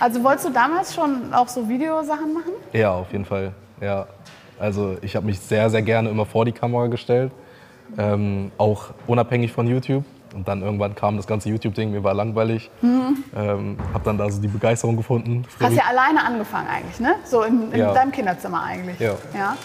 [0.00, 2.52] Also wolltest du damals schon auch so Videosachen machen?
[2.72, 3.52] Ja, auf jeden Fall.
[3.80, 4.06] Ja.
[4.58, 7.32] Also ich habe mich sehr, sehr gerne immer vor die Kamera gestellt.
[7.96, 10.04] Ähm, auch unabhängig von YouTube.
[10.34, 12.70] Und dann irgendwann kam das ganze YouTube-Ding, mir war langweilig.
[12.82, 13.24] Mhm.
[13.34, 15.44] Ähm, hab dann da so die Begeisterung gefunden.
[15.58, 17.14] Hast ja alleine angefangen eigentlich, ne?
[17.24, 17.94] So in, in ja.
[17.94, 18.98] deinem Kinderzimmer eigentlich.
[19.00, 19.14] Ja.
[19.34, 19.56] ja.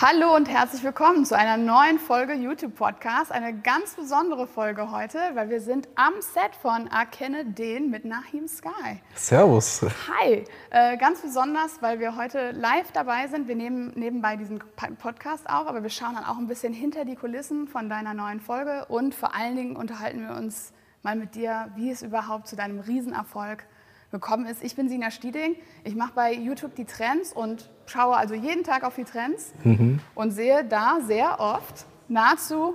[0.00, 3.32] Hallo und herzlich willkommen zu einer neuen Folge YouTube Podcast.
[3.32, 8.46] Eine ganz besondere Folge heute, weil wir sind am Set von Erkenne den mit Nahim
[8.46, 9.02] Sky.
[9.16, 9.84] Servus.
[10.08, 10.44] Hi.
[10.70, 13.48] Äh, ganz besonders, weil wir heute live dabei sind.
[13.48, 14.62] Wir nehmen nebenbei diesen
[15.00, 18.38] Podcast auf, aber wir schauen dann auch ein bisschen hinter die Kulissen von deiner neuen
[18.38, 22.54] Folge und vor allen Dingen unterhalten wir uns mal mit dir, wie es überhaupt zu
[22.54, 23.64] deinem Riesenerfolg
[24.12, 24.62] gekommen ist.
[24.62, 25.56] Ich bin Sina Stieding.
[25.82, 30.00] Ich mache bei YouTube die Trends und schaue also jeden Tag auf die Trends mhm.
[30.14, 32.74] und sehe da sehr oft, nahezu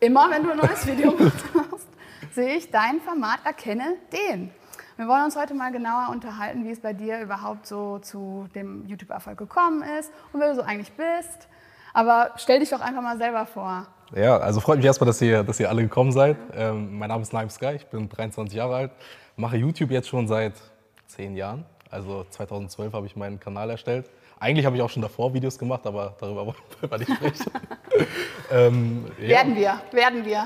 [0.00, 1.12] immer, wenn du ein neues Video
[1.54, 1.88] machst,
[2.32, 4.50] sehe ich dein Format Erkenne den.
[4.96, 8.86] Wir wollen uns heute mal genauer unterhalten, wie es bei dir überhaupt so zu dem
[8.86, 11.48] YouTube-Erfolg gekommen ist und wer du so eigentlich bist.
[11.94, 13.86] Aber stell dich doch einfach mal selber vor.
[14.14, 16.36] Ja, also freut mich erstmal, dass ihr, dass ihr alle gekommen seid.
[16.54, 18.90] Ähm, mein Name ist Naim Sky, ich bin 23 Jahre alt,
[19.36, 20.54] mache YouTube jetzt schon seit
[21.06, 21.64] zehn Jahren.
[21.90, 24.08] Also 2012 habe ich meinen Kanal erstellt.
[24.42, 27.52] Eigentlich habe ich auch schon davor Videos gemacht, aber darüber wollen wir nicht sprechen.
[28.50, 29.28] ähm, ja.
[29.28, 30.44] Werden wir, werden wir.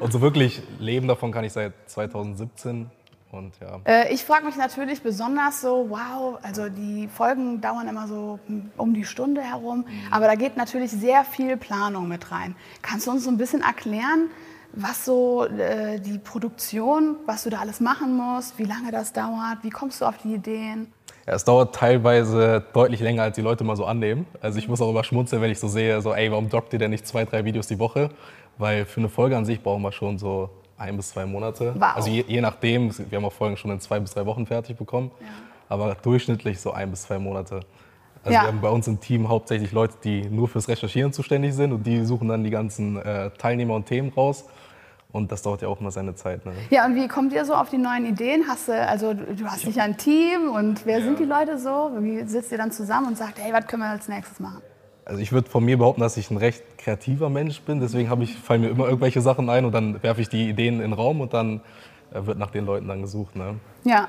[0.00, 2.90] Und so wirklich leben davon kann ich seit 2017.
[3.30, 3.78] Und, ja.
[3.84, 8.40] Äh, ich frage mich natürlich besonders so, wow, also die Folgen dauern immer so
[8.76, 10.12] um die Stunde herum, mhm.
[10.12, 12.56] aber da geht natürlich sehr viel Planung mit rein.
[12.82, 14.30] Kannst du uns so ein bisschen erklären,
[14.72, 19.58] was so äh, die Produktion, was du da alles machen musst, wie lange das dauert,
[19.62, 20.92] wie kommst du auf die Ideen?
[21.32, 24.26] Es dauert teilweise deutlich länger, als die Leute mal so annehmen.
[24.40, 26.78] Also ich muss auch immer schmunzeln, wenn ich so sehe, so ey, warum droppt ihr
[26.78, 28.10] denn nicht zwei, drei Videos die Woche?
[28.58, 31.74] Weil für eine Folge an sich brauchen wir schon so ein bis zwei Monate.
[31.76, 31.94] Wow.
[31.94, 34.76] Also je, je, nachdem, wir haben auch Folgen schon in zwei bis drei Wochen fertig
[34.76, 35.26] bekommen, ja.
[35.68, 37.60] aber durchschnittlich so ein bis zwei Monate.
[38.24, 38.42] Also ja.
[38.42, 41.86] wir haben bei uns im Team hauptsächlich Leute, die nur fürs Recherchieren zuständig sind und
[41.86, 44.46] die suchen dann die ganzen äh, Teilnehmer und Themen raus.
[45.12, 46.46] Und das dauert ja auch immer seine Zeit.
[46.46, 46.52] Ne?
[46.70, 48.44] Ja, und wie kommt ihr so auf die neuen Ideen?
[48.46, 51.04] Hast du, also du hast sicher ein Team und wer ja.
[51.04, 51.90] sind die Leute so?
[51.98, 54.62] Wie sitzt ihr dann zusammen und sagt, hey, was können wir als nächstes machen?
[55.04, 57.80] Also ich würde von mir behaupten, dass ich ein recht kreativer Mensch bin.
[57.80, 60.82] Deswegen ich, fallen mir immer irgendwelche Sachen ein und dann werfe ich die Ideen in
[60.82, 61.60] den Raum und dann
[62.12, 63.34] äh, wird nach den Leuten dann gesucht.
[63.34, 63.56] Ne?
[63.82, 64.08] Ja.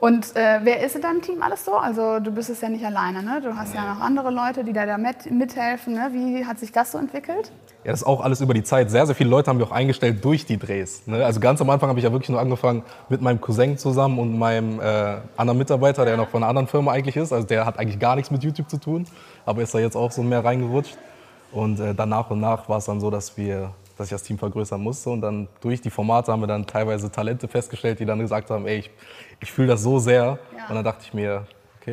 [0.00, 1.74] Und äh, wer ist in deinem Team alles so?
[1.74, 3.40] Also du bist es ja nicht alleine, ne?
[3.42, 3.76] Du hast nee.
[3.76, 5.92] ja noch andere Leute, die da, da mit, mithelfen.
[5.92, 6.08] Ne?
[6.12, 7.52] Wie hat sich das so entwickelt?
[7.84, 8.90] Ja, das ist auch alles über die Zeit.
[8.90, 11.06] Sehr, sehr viele Leute haben wir auch eingestellt durch die Drehs.
[11.06, 11.24] Ne?
[11.24, 14.38] Also ganz am Anfang habe ich ja wirklich nur angefangen mit meinem Cousin zusammen und
[14.38, 17.32] meinem äh, anderen Mitarbeiter, der noch von einer anderen Firma eigentlich ist.
[17.32, 19.06] Also der hat eigentlich gar nichts mit YouTube zu tun,
[19.46, 20.98] aber ist da jetzt auch so mehr reingerutscht.
[21.52, 24.22] Und äh, dann nach und nach war es dann so, dass wir dass ich das
[24.22, 25.10] Team vergrößern musste.
[25.10, 28.66] Und dann durch die Formate haben wir dann teilweise Talente festgestellt, die dann gesagt haben,
[28.66, 28.90] ey, ich,
[29.40, 30.38] ich fühle das so sehr.
[30.56, 30.68] Ja.
[30.70, 31.46] Und dann dachte ich mir,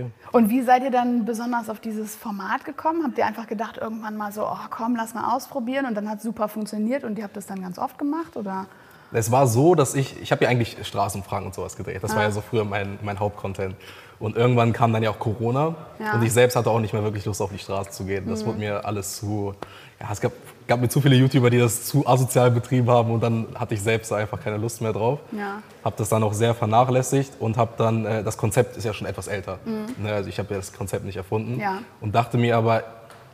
[0.05, 0.11] okay.
[0.31, 3.03] Und wie seid ihr dann besonders auf dieses Format gekommen?
[3.03, 6.17] Habt ihr einfach gedacht, irgendwann mal so, oh komm, lass mal ausprobieren und dann hat
[6.17, 8.37] es super funktioniert und ihr habt das dann ganz oft gemacht?
[8.37, 8.67] Oder?
[9.11, 12.03] Es war so, dass ich, ich habe ja eigentlich Straßenfragen und sowas gedreht.
[12.03, 12.15] Das ah.
[12.15, 13.75] war ja so früher mein, mein Hauptcontent.
[14.19, 16.13] Und irgendwann kam dann ja auch Corona ja.
[16.13, 18.27] und ich selbst hatte auch nicht mehr wirklich Lust auf die Straße zu gehen.
[18.27, 18.47] Das mhm.
[18.47, 19.53] wurde mir alles zu,
[19.99, 20.31] ja, es gab,
[20.67, 23.81] gab mir zu viele YouTuber, die das zu asozial betrieben haben und dann hatte ich
[23.81, 25.19] selbst einfach keine Lust mehr drauf.
[25.31, 25.61] Ja.
[25.83, 29.07] Habe das dann auch sehr vernachlässigt und habe dann, äh, das Konzept ist ja schon
[29.07, 29.59] etwas älter.
[29.66, 30.03] Mhm.
[30.03, 31.79] Ne, also ich habe ja das Konzept nicht erfunden ja.
[32.01, 32.83] und dachte mir aber,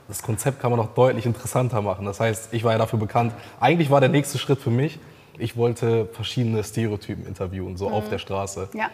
[0.08, 2.06] das Konzept kann man noch deutlich interessanter machen.
[2.06, 3.34] Das heißt, ich war ja dafür bekannt.
[3.60, 5.00] Eigentlich war der nächste Schritt für mich,
[5.38, 7.96] ich wollte verschiedene Stereotypen interviewen, so mhm.
[7.96, 8.70] auf der Straße.
[8.74, 8.90] Ja.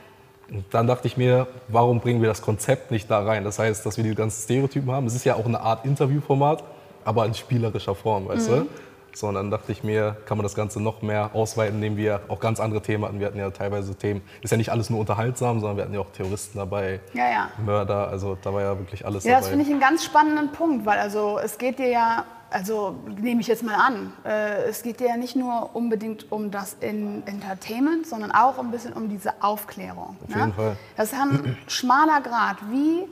[0.50, 3.44] Und dann dachte ich mir, warum bringen wir das Konzept nicht da rein?
[3.44, 5.06] Das heißt, dass wir die ganzen Stereotypen haben.
[5.06, 6.64] Es ist ja auch eine Art Interviewformat,
[7.09, 8.53] aber in spielerischer Form, weißt mhm.
[8.53, 8.68] du?
[9.16, 12.22] So, und dann dachte ich mir, kann man das Ganze noch mehr ausweiten, indem wir
[12.28, 13.20] auch ganz andere Themen hatten.
[13.20, 16.00] Wir hatten ja teilweise Themen, ist ja nicht alles nur unterhaltsam, sondern wir hatten ja
[16.02, 17.50] auch Terroristen dabei, ja, ja.
[17.66, 19.42] Mörder, also da war ja wirklich alles ja, dabei.
[19.42, 23.42] Das finde ich einen ganz spannenden Punkt, weil also es geht dir ja also nehme
[23.42, 28.07] ich jetzt mal an, äh, es geht ja nicht nur unbedingt um das in Entertainment,
[28.07, 30.18] sondern auch ein bisschen um diese Aufklärung.
[30.24, 30.42] Auf ne?
[30.42, 30.75] jeden Fall.
[30.98, 32.57] Das ist ein schmaler Grad.
[32.72, 33.07] Wie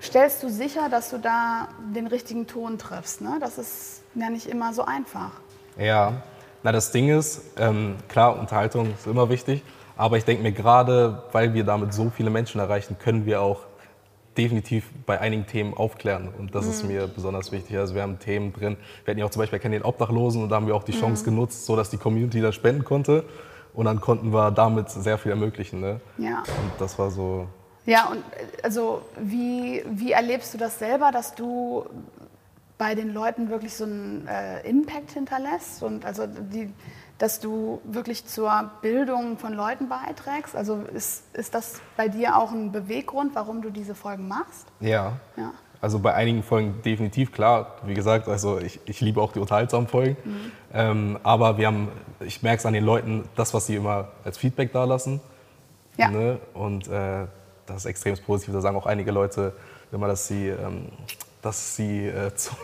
[0.00, 3.20] stellst du sicher, dass du da den richtigen Ton triffst?
[3.20, 3.38] Ne?
[3.40, 5.32] Das ist ja nicht immer so einfach.
[5.78, 6.22] Ja,
[6.62, 9.62] na das Ding ist, ähm, klar, Unterhaltung ist immer wichtig,
[9.96, 13.60] aber ich denke mir gerade, weil wir damit so viele Menschen erreichen, können wir auch
[14.36, 16.28] definitiv bei einigen Themen aufklären.
[16.36, 16.70] Und das mhm.
[16.70, 17.76] ist mir besonders wichtig.
[17.76, 18.76] Also wir haben Themen drin.
[19.04, 20.82] Wir hatten ja auch zum Beispiel, wir kennen den Obdachlosen und da haben wir auch
[20.82, 21.36] die Chance mhm.
[21.36, 23.24] genutzt, sodass die Community da spenden konnte.
[23.74, 25.80] Und dann konnten wir damit sehr viel ermöglichen.
[25.80, 26.00] Ne?
[26.18, 26.38] Ja.
[26.38, 27.48] Und das war so.
[27.86, 28.24] Ja, und
[28.62, 31.84] also wie, wie erlebst du das selber, dass du
[32.78, 36.72] bei den Leuten wirklich so einen äh, Impact hinterlässt und also die,
[37.18, 40.56] dass du wirklich zur Bildung von Leuten beiträgst?
[40.56, 44.66] Also ist, ist das bei dir auch ein Beweggrund, warum du diese Folgen machst?
[44.80, 45.18] Ja.
[45.36, 45.52] ja.
[45.80, 47.76] Also bei einigen Folgen definitiv, klar.
[47.84, 50.16] Wie gesagt, also ich, ich liebe auch die unterhaltsamen Folgen.
[50.24, 50.52] Mhm.
[50.72, 51.88] Ähm, aber wir haben,
[52.20, 55.20] ich merke es an den Leuten, das, was sie immer als Feedback da lassen.
[55.98, 56.08] Ja.
[56.08, 56.38] Ne?
[56.54, 57.26] Und äh,
[57.66, 58.54] das ist extrem positiv.
[58.54, 59.54] Da sagen auch einige Leute
[59.92, 60.88] immer, dass sie, ähm,
[61.42, 62.56] dass sie äh, zum,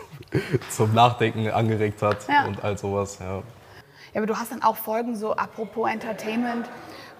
[0.69, 2.45] zum, Nachdenken angeregt hat ja.
[2.45, 3.19] und all sowas.
[3.19, 3.37] Ja.
[3.37, 3.43] ja,
[4.15, 6.69] aber du hast dann auch Folgen so apropos Entertainment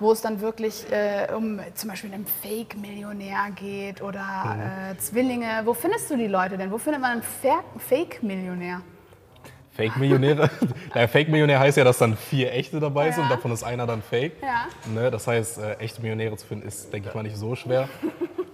[0.01, 4.95] wo es dann wirklich äh, um zum Beispiel einen Fake-Millionär geht oder mhm.
[4.95, 5.61] äh, Zwillinge.
[5.63, 6.71] Wo findest du die Leute denn?
[6.71, 7.23] Wo findet man einen
[7.77, 8.81] Fake-Millionär?
[9.71, 10.49] Fake-Millionäre?
[10.93, 13.13] naja, Fake-Millionär heißt ja, dass dann vier echte dabei ja.
[13.13, 14.33] sind und davon ist einer dann Fake.
[14.41, 14.67] Ja.
[14.93, 17.87] Ne, das heißt, äh, echte Millionäre zu finden ist, denke ich mal, nicht so schwer.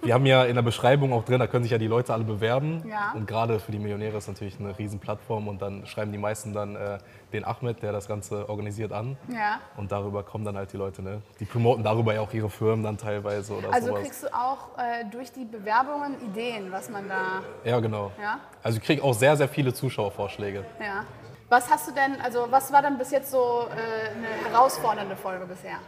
[0.07, 2.23] Wir haben ja in der Beschreibung auch drin, da können sich ja die Leute alle
[2.23, 2.81] bewerben.
[2.89, 3.11] Ja.
[3.13, 6.77] Und gerade für die Millionäre ist natürlich eine Riesen-Plattform und dann schreiben die meisten dann
[6.77, 6.99] äh,
[7.33, 9.17] den Ahmed, der das Ganze organisiert, an.
[9.27, 9.59] Ja.
[9.75, 11.01] Und darüber kommen dann halt die Leute.
[11.01, 11.21] Ne?
[11.41, 14.03] Die promoten darüber ja auch ihre Firmen dann teilweise oder Also sowas.
[14.03, 17.41] kriegst du auch äh, durch die Bewerbungen Ideen, was man da.
[17.69, 18.09] Ja, genau.
[18.17, 18.39] Ja?
[18.63, 20.63] Also ich kriege auch sehr, sehr viele Zuschauervorschläge.
[20.79, 21.03] Ja.
[21.49, 25.45] Was hast du denn, also was war dann bis jetzt so äh, eine herausfordernde Folge
[25.45, 25.79] bisher?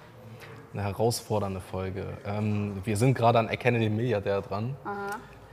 [0.73, 2.05] Eine herausfordernde Folge.
[2.25, 4.75] Ähm, wir sind gerade an Erkenne den Milliardär dran.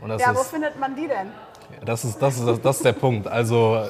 [0.06, 1.28] ja, ist, wo findet man die denn?
[1.84, 3.26] Das ist, das, ist, das ist der Punkt.
[3.26, 3.86] Also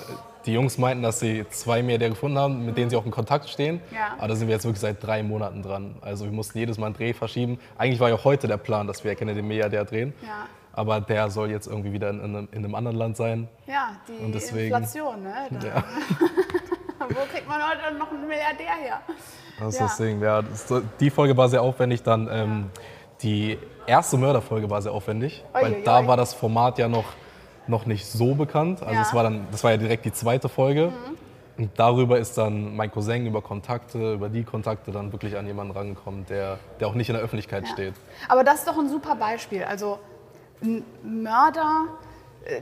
[0.46, 3.49] die Jungs meinten, dass sie zwei Milliardäre gefunden haben, mit denen sie auch in Kontakt
[3.49, 3.81] stehen.
[3.93, 4.14] Ja.
[4.19, 5.96] Aber da sind wir jetzt wirklich seit drei Monaten dran.
[6.00, 7.58] Also wir mussten jedes Mal einen Dreh verschieben.
[7.76, 10.14] Eigentlich war ja heute der Plan, dass wir Erkenne den Milliardär drehen.
[10.23, 10.46] Ja.
[10.73, 13.49] Aber der soll jetzt irgendwie wieder in, in, in, einem anderen Land sein.
[13.67, 15.49] Ja, die Inflation, ne?
[15.64, 15.84] Ja.
[17.08, 19.00] Wo kriegt man heute noch einen Milliardär her?
[19.58, 19.87] Das ist ja.
[19.87, 20.20] das Ding.
[20.20, 20.43] Ja,
[21.00, 22.02] die Folge war sehr aufwendig.
[22.02, 22.70] Dann ähm,
[23.22, 26.06] die erste Mörderfolge war sehr aufwendig, oi, weil oi, da oi.
[26.06, 27.04] war das Format ja noch
[27.69, 28.82] noch nicht so bekannt.
[28.82, 29.00] Also ja.
[29.00, 30.88] das, war dann, das war ja direkt die zweite Folge.
[30.88, 31.16] Mhm.
[31.58, 35.72] Und darüber ist dann mein Cousin über Kontakte, über die Kontakte dann wirklich an jemanden
[35.72, 37.72] rangekommen, der, der auch nicht in der Öffentlichkeit ja.
[37.72, 37.94] steht.
[38.28, 39.64] Aber das ist doch ein super Beispiel.
[39.64, 39.99] Also
[40.62, 41.87] ein Mörder,
[42.44, 42.60] äh,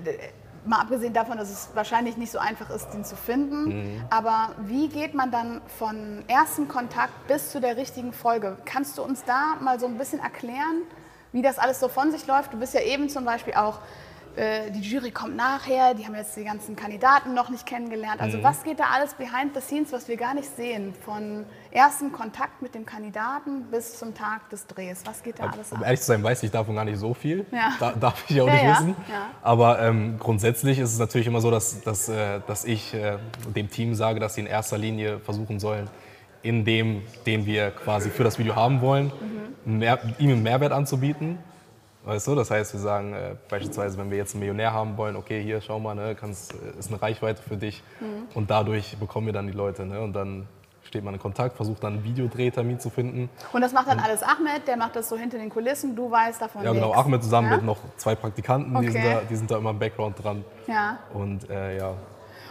[0.67, 4.05] mal abgesehen davon, dass es wahrscheinlich nicht so einfach ist, den zu finden, mhm.
[4.11, 8.57] aber wie geht man dann von ersten Kontakt bis zu der richtigen Folge?
[8.65, 10.83] Kannst du uns da mal so ein bisschen erklären,
[11.33, 12.53] wie das alles so von sich läuft?
[12.53, 13.81] Du bist ja eben zum Beispiel auch
[14.37, 18.21] äh, die Jury kommt nachher, die haben jetzt die ganzen Kandidaten noch nicht kennengelernt.
[18.21, 18.43] Also mhm.
[18.43, 20.93] was geht da alles behind the scenes, was wir gar nicht sehen?
[21.05, 25.03] Von ersten Kontakt mit dem Kandidaten bis zum Tag des Drehs.
[25.05, 25.79] Was geht da alles ab?
[25.79, 27.47] Um ehrlich zu sein, weiß ich davon gar nicht so viel.
[27.53, 27.75] Ja.
[27.79, 28.73] Da, darf ich auch ja, nicht ja.
[28.73, 28.97] wissen.
[29.43, 33.19] Aber ähm, grundsätzlich ist es natürlich immer so, dass, dass, äh, dass ich äh,
[33.55, 35.89] dem Team sage, dass sie in erster Linie versuchen sollen,
[36.43, 39.13] in dem, den wir quasi für das Video haben wollen,
[39.65, 39.79] mhm.
[39.79, 41.39] mehr, ihm einen Mehrwert anzubieten
[42.05, 45.17] Weißt du, das heißt, wir sagen äh, beispielsweise, wenn wir jetzt einen Millionär haben wollen,
[45.17, 48.29] okay, hier, schau mal, ne, kannst, äh, ist eine Reichweite für dich mhm.
[48.35, 49.87] und dadurch bekommen wir dann die Leute.
[49.87, 50.47] Ne, und dann
[50.85, 53.31] steht man in Kontakt, versucht dann einen Videodrehtermin zu finden.
[53.53, 56.43] Und das macht dann alles Ahmed, der macht das so hinter den Kulissen, du weißt
[56.43, 57.57] davon Ja, genau, Ahmed zusammen ja?
[57.57, 58.87] mit noch zwei Praktikanten, okay.
[58.87, 60.45] die, sind da, die sind da immer im Background dran.
[60.67, 60.99] Ja.
[61.13, 61.95] Und äh, ja,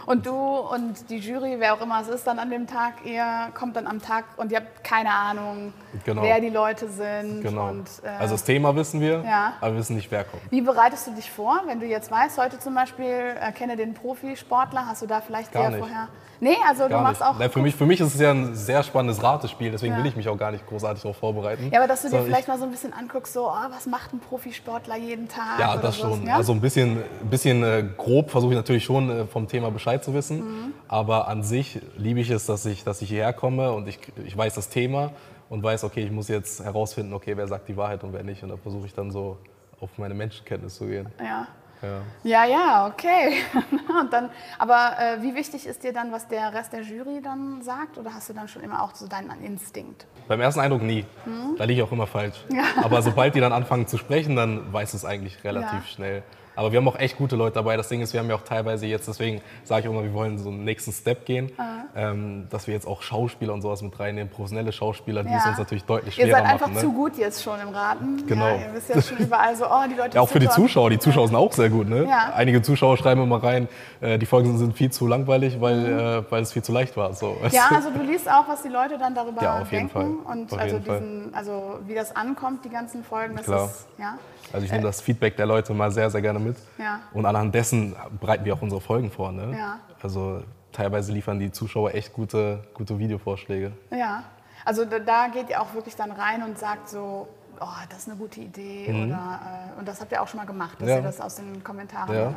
[0.06, 3.52] und du und die Jury, wer auch immer es ist, dann an dem Tag, ihr
[3.54, 5.72] kommt dann am Tag und ihr habt keine Ahnung,
[6.04, 6.22] genau.
[6.22, 7.42] wer die Leute sind.
[7.42, 7.68] Genau.
[7.68, 9.54] Und, äh, also das Thema wissen wir, ja.
[9.60, 10.42] aber wir wissen nicht, wer kommt.
[10.50, 13.94] Wie bereitest du dich vor, wenn du jetzt weißt, heute zum Beispiel, äh, kenne den
[13.94, 16.08] Profisportler, hast du da vielleicht Gar dir vorher
[16.40, 17.30] Nee, also gar du machst nicht.
[17.30, 17.38] auch.
[17.38, 19.98] Nein, für, mich, für mich ist es ja ein sehr spannendes Ratespiel, deswegen ja.
[19.98, 21.70] will ich mich auch gar nicht großartig darauf vorbereiten.
[21.72, 24.12] Ja, aber dass du dir vielleicht mal so ein bisschen anguckst, so, oh, was macht
[24.12, 25.58] ein Profisportler jeden Tag?
[25.58, 26.26] Ja, das schon.
[26.26, 26.36] Ja?
[26.36, 29.93] Also ein bisschen, ein bisschen äh, grob versuche ich natürlich schon äh, vom Thema Bescheid
[30.02, 30.38] zu wissen.
[30.38, 30.72] Mhm.
[30.88, 34.36] Aber an sich liebe ich es, dass ich, dass ich hierher komme und ich, ich
[34.36, 35.12] weiß das Thema
[35.48, 38.42] und weiß, okay, ich muss jetzt herausfinden, okay, wer sagt die Wahrheit und wer nicht.
[38.42, 39.38] Und da versuche ich dann so
[39.80, 41.08] auf meine Menschenkenntnis zu gehen.
[41.20, 41.46] Ja.
[41.82, 43.42] Ja, ja, ja okay.
[44.00, 47.62] und dann, aber äh, wie wichtig ist dir dann, was der Rest der Jury dann
[47.62, 47.98] sagt?
[47.98, 50.06] Oder hast du dann schon immer auch so deinen Instinkt?
[50.26, 51.04] Beim ersten Eindruck nie.
[51.24, 51.56] Hm?
[51.58, 52.44] Da liege ich auch immer falsch.
[52.50, 52.64] Ja.
[52.82, 55.86] Aber sobald die dann anfangen zu sprechen, dann weiß es eigentlich relativ ja.
[55.86, 56.22] schnell.
[56.56, 57.76] Aber wir haben auch echt gute Leute dabei.
[57.76, 60.38] Das Ding ist, wir haben ja auch teilweise jetzt, deswegen sage ich immer, wir wollen
[60.38, 61.52] so einen nächsten Step gehen,
[61.96, 65.38] ähm, dass wir jetzt auch Schauspieler und sowas mit reinnehmen, professionelle Schauspieler, die ja.
[65.38, 66.38] es uns natürlich deutlich schwerer machen.
[66.38, 66.80] Ihr seid einfach machen, ne?
[66.80, 68.26] zu gut jetzt schon im Raten.
[68.26, 68.46] Genau.
[68.46, 70.90] Ja, ihr wisst ja schon überall so, oh, die Leute Ja, auch für die Zuschauer.
[70.90, 71.88] Die Zuschauer sind auch sehr gut.
[71.88, 72.06] Ne?
[72.08, 72.32] Ja.
[72.34, 73.68] Einige Zuschauer schreiben immer rein,
[74.00, 75.98] äh, die Folgen sind viel zu langweilig, weil, mhm.
[75.98, 77.12] äh, weil es viel zu leicht war.
[77.14, 77.36] So.
[77.50, 80.22] Ja, also du liest auch, was die Leute dann darüber ja, auf jeden denken.
[80.24, 80.32] Fall.
[80.32, 83.66] Und auf also, diesen, also wie das ankommt, die ganzen Folgen, das Klar.
[83.66, 84.18] ist, ja.
[84.52, 86.56] Also ich nehme das Feedback der Leute mal sehr, sehr gerne mit.
[86.78, 87.00] Ja.
[87.12, 89.32] Und anhand dessen bereiten wir auch unsere Folgen vor.
[89.32, 89.56] Ne?
[89.56, 89.78] Ja.
[90.02, 93.72] Also teilweise liefern die Zuschauer echt gute, gute Videovorschläge.
[93.90, 94.24] Ja,
[94.64, 97.28] also da, da geht ihr auch wirklich dann rein und sagt so,
[97.60, 98.92] oh, das ist eine gute Idee.
[98.92, 99.04] Mhm.
[99.04, 99.40] Oder,
[99.76, 100.96] äh, und das habt ihr auch schon mal gemacht, dass ja.
[100.96, 102.14] ihr das aus den Kommentaren.
[102.14, 102.32] Ja.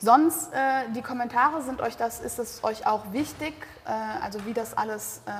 [0.00, 3.90] Sonst, äh, die Kommentare, sind euch das, ist es euch auch wichtig, äh,
[4.24, 5.30] also wie das alles äh,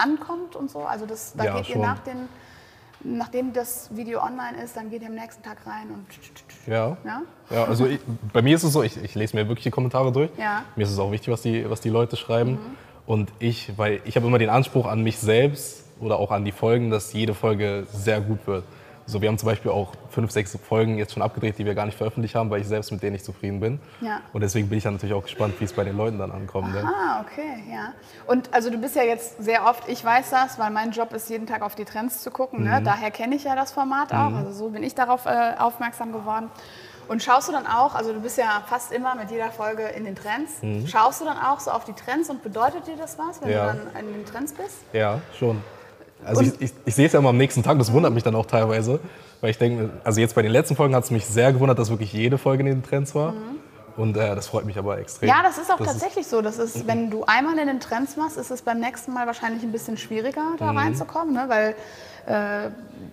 [0.00, 0.84] ankommt und so?
[0.84, 1.80] Also das, da Ja, geht schon.
[1.80, 2.28] ihr nach den,
[3.06, 6.06] nachdem das Video online ist, dann geht ihr am nächsten Tag rein und
[6.66, 6.96] Ja.
[7.04, 7.22] ja?
[7.50, 8.00] Ja, also ich,
[8.32, 10.30] bei mir ist es so, ich, ich lese mir wirklich die Kommentare durch.
[10.36, 10.64] Ja.
[10.74, 12.58] Mir ist es auch wichtig, was die, was die Leute schreiben.
[13.06, 16.52] Und ich, weil ich habe immer den Anspruch an mich selbst oder auch an die
[16.52, 18.64] Folgen, dass jede Folge sehr gut wird.
[19.08, 21.86] So, wir haben zum Beispiel auch fünf, sechs Folgen jetzt schon abgedreht, die wir gar
[21.86, 23.78] nicht veröffentlicht haben, weil ich selbst mit denen nicht zufrieden bin.
[24.00, 24.20] Ja.
[24.32, 26.74] Und deswegen bin ich dann natürlich auch gespannt, wie es bei den Leuten dann ankommt.
[26.76, 27.92] Ah, okay, ja.
[28.26, 31.30] Und also du bist ja jetzt sehr oft, ich weiß das, weil mein Job ist,
[31.30, 32.64] jeden Tag auf die Trends zu gucken.
[32.64, 32.70] Mhm.
[32.70, 32.82] Ne?
[32.82, 34.34] Daher kenne ich ja das Format auch.
[34.34, 36.50] Also so bin ich darauf äh, aufmerksam geworden.
[37.06, 40.04] Und schaust du dann auch, also du bist ja fast immer mit jeder Folge in
[40.04, 40.54] den Trends,
[40.90, 43.54] schaust du dann auch so auf die Trends und bedeutet dir das was, wenn Mhm.
[43.54, 43.72] Ja.
[43.72, 44.78] du dann in den Trends bist?
[44.92, 45.62] Ja, schon.
[46.24, 48.34] Also ich, ich, ich sehe es ja immer am nächsten Tag, das wundert mich dann
[48.34, 49.00] auch teilweise.
[49.40, 51.90] Weil ich denke, also jetzt bei den letzten Folgen hat es mich sehr gewundert, dass
[51.90, 53.34] wirklich jede Folge in den Trends war.
[53.96, 55.28] Und äh, das freut mich aber extrem.
[55.28, 56.42] Ja, das ist auch Das tatsächlich so.
[56.42, 59.62] Das ist, wenn du einmal in den Trends machst, ist es beim nächsten Mal wahrscheinlich
[59.62, 60.78] ein bisschen schwieriger, da Mhm.
[60.78, 61.44] reinzukommen, ne?
[61.48, 61.74] weil,
[62.26, 62.68] äh,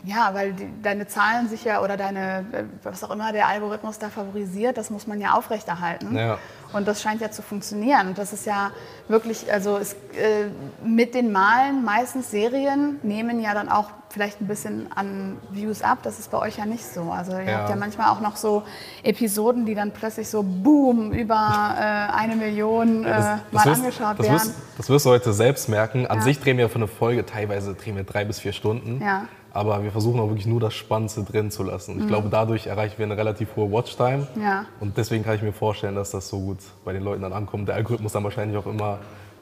[0.05, 3.97] ja, weil die, deine Zahlen sich ja oder deine, äh, was auch immer der Algorithmus
[3.99, 6.17] da favorisiert, das muss man ja aufrechterhalten.
[6.17, 6.37] Ja.
[6.73, 8.07] Und das scheint ja zu funktionieren.
[8.09, 8.71] Und das ist ja
[9.07, 10.47] wirklich, also es, äh,
[10.83, 15.99] mit den Malen, meistens Serien, nehmen ja dann auch vielleicht ein bisschen an Views ab.
[16.03, 17.11] Das ist bei euch ja nicht so.
[17.11, 17.57] Also ihr Ja.
[17.59, 18.63] habt ja manchmal auch noch so
[19.03, 24.25] Episoden, die dann plötzlich so boom über äh, eine Million äh, mal wirst, angeschaut das,
[24.27, 24.35] werden.
[24.39, 26.05] wirst, das wirst du heute selbst merken.
[26.07, 26.23] An Ja.
[26.23, 29.01] sich drehen wir für eine Folge, teilweise drehen wir drei bis vier Stunden.
[29.01, 29.25] Ja.
[29.53, 31.99] Aber wir versuchen auch wirklich nur das Spannendste drin zu lassen.
[31.99, 34.27] Ich glaube, dadurch erreichen wir eine relativ hohe Watchtime.
[34.33, 34.41] Mhm.
[34.41, 34.65] Ja.
[34.79, 37.67] Und deswegen kann ich mir vorstellen, dass das so gut bei den Leuten dann ankommt.
[37.67, 38.97] Der Algorithmus dann wahrscheinlich auch immer,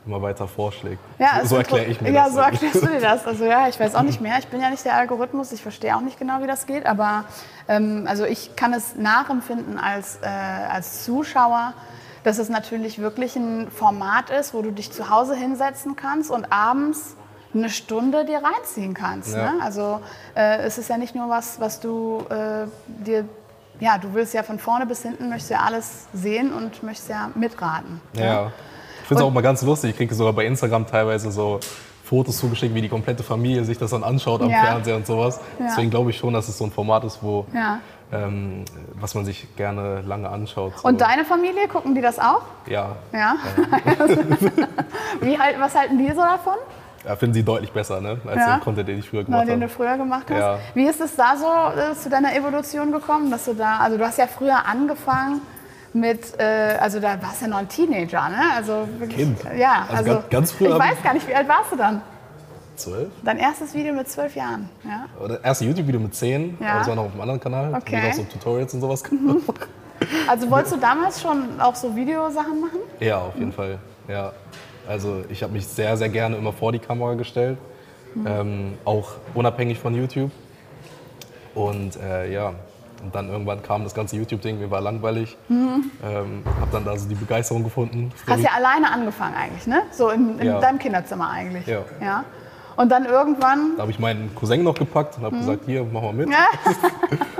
[0.05, 0.99] immer weiter vorschlägt.
[1.17, 2.33] Ja, so erkläre ich mir ja, das.
[2.33, 3.25] so erklärst du dir das.
[3.25, 4.37] Also ja, ich weiß auch nicht mehr.
[4.37, 5.53] Ich bin ja nicht der Algorithmus.
[5.53, 6.85] Ich verstehe auch nicht genau, wie das geht.
[6.85, 7.23] Aber
[7.69, 11.73] ähm, also ich kann es nachempfinden als, äh, als Zuschauer,
[12.25, 16.51] dass es natürlich wirklich ein Format ist, wo du dich zu Hause hinsetzen kannst und
[16.51, 17.15] abends
[17.53, 19.35] eine Stunde dir reinziehen kannst.
[19.35, 19.51] Ja.
[19.53, 19.61] Ne?
[19.61, 19.99] Also
[20.35, 23.25] äh, es ist ja nicht nur was, was du äh, dir
[23.81, 27.31] ja, du willst ja von vorne bis hinten, möchtest ja alles sehen und möchtest ja
[27.33, 27.99] mitraten.
[28.13, 28.51] Ja.
[29.01, 29.89] Ich finde es auch mal ganz lustig.
[29.89, 31.59] Ich kriege sogar bei Instagram teilweise so
[32.03, 34.61] Fotos zugeschickt, wie die komplette Familie sich das dann anschaut am Ja.
[34.61, 35.39] Fernseher und sowas.
[35.57, 35.65] Ja.
[35.65, 37.79] Deswegen glaube ich schon, dass es so ein Format ist, wo, Ja.
[38.11, 40.73] ähm, was man sich gerne lange anschaut.
[40.77, 40.87] So.
[40.87, 42.43] Und deine Familie, gucken die das auch?
[42.67, 43.35] Ja, Ja.
[45.21, 46.55] Wie halt, was halten die so davon?
[47.05, 48.17] Ja, finden sie deutlich besser, ne?
[48.25, 48.55] als Ja.
[48.57, 49.73] den Content, den ich früher gemacht den du habe.
[49.73, 50.37] früher gemacht hast.
[50.39, 50.59] Ja.
[50.73, 51.45] Wie ist es da so
[51.79, 55.41] äh, zu deiner Evolution gekommen, dass du da, also du hast ja früher angefangen
[55.93, 58.37] mit, äh, also da warst du ja noch ein Teenager, ne?
[58.55, 59.39] Also wirklich, Kind.
[59.57, 62.01] Ja, Also also, ganz- früher Ich weiß gar nicht, wie alt warst du dann?
[62.77, 63.09] Zwölf?
[63.23, 65.05] Dein erstes Video mit zwölf Jahren, ja?
[65.23, 66.69] Oder erste YouTube-Video mit zehn, Ja.
[66.69, 67.73] aber das war noch auf einem anderen Kanal.
[67.75, 67.97] Okay.
[67.97, 68.09] Okay.
[68.09, 69.41] auch so Tutorials und sowas gemacht.
[70.27, 72.79] Also wolltest du damals schon auch so Videosachen machen?
[72.99, 73.77] Ja, auf jeden Fall.
[74.07, 74.31] Ja.
[74.87, 77.57] Also ich habe mich sehr, sehr gerne immer vor die Kamera gestellt.
[78.25, 80.31] Ähm, auch unabhängig von YouTube.
[81.55, 82.53] Und äh, ja,
[83.03, 85.37] und dann irgendwann kam das ganze YouTube-Ding, mir war langweilig.
[85.49, 88.11] Ähm, habe dann da so die Begeisterung gefunden.
[88.27, 89.83] Hast ja alleine angefangen eigentlich, ne?
[89.91, 90.59] So in, in Ja.
[90.59, 91.65] deinem Kinderzimmer eigentlich.
[91.67, 91.83] Ja.
[92.01, 92.23] ja.
[92.75, 96.01] Und dann irgendwann, Da habe ich meinen Cousin noch gepackt und habe gesagt, hier, mach
[96.01, 96.27] mal mit.
[96.27, 96.33] Mhm.
[96.33, 96.45] Ja.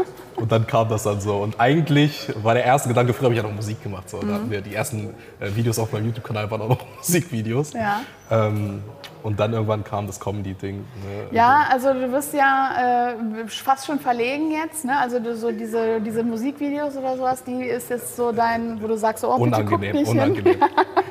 [0.41, 1.38] Und dann kam das dann so.
[1.38, 4.10] Und eigentlich war der erste Gedanke, früher habe ich ja noch Musik gemacht.
[4.10, 4.19] So.
[4.19, 7.75] Da hatten wir die ersten äh, Videos auf meinem YouTube-Kanal waren auch noch Musikvideos.
[7.75, 7.79] Mhm.
[7.79, 8.01] Ja.
[8.31, 8.83] Ähm,
[9.21, 10.77] und dann irgendwann kam das Comedy-Ding.
[10.77, 10.83] Ne?
[11.29, 14.98] Ja, also du bist ja äh, fast schon verlegen jetzt, ne?
[14.98, 18.98] Also du, so diese, diese Musikvideos oder sowas, die ist jetzt so dein, wo du
[18.98, 20.53] sagst, oh bitte guck Unangenehm, nicht unangenehm.
[20.53, 20.63] hin.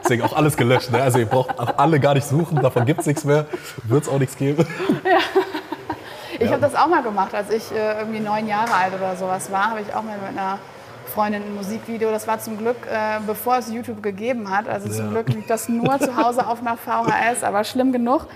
[0.02, 0.90] Deswegen auch alles gelöscht.
[0.90, 1.00] Ne?
[1.00, 3.46] Also ihr braucht auch alle gar nicht suchen, davon gibt es nichts mehr.
[3.84, 4.66] Wird es auch nichts geben.
[6.40, 6.52] Ich Ja.
[6.52, 9.70] habe das auch mal gemacht, als ich äh, irgendwie neun Jahre alt oder sowas war,
[9.70, 10.58] habe ich auch mal mit einer
[11.06, 12.10] Freundin ein Musikvideo.
[12.10, 14.66] Das war zum Glück, äh, bevor es YouTube gegeben hat.
[14.66, 15.10] Also zum Ja.
[15.10, 18.26] Glück liegt das nur zu Hause auf einer VHS, aber schlimm genug.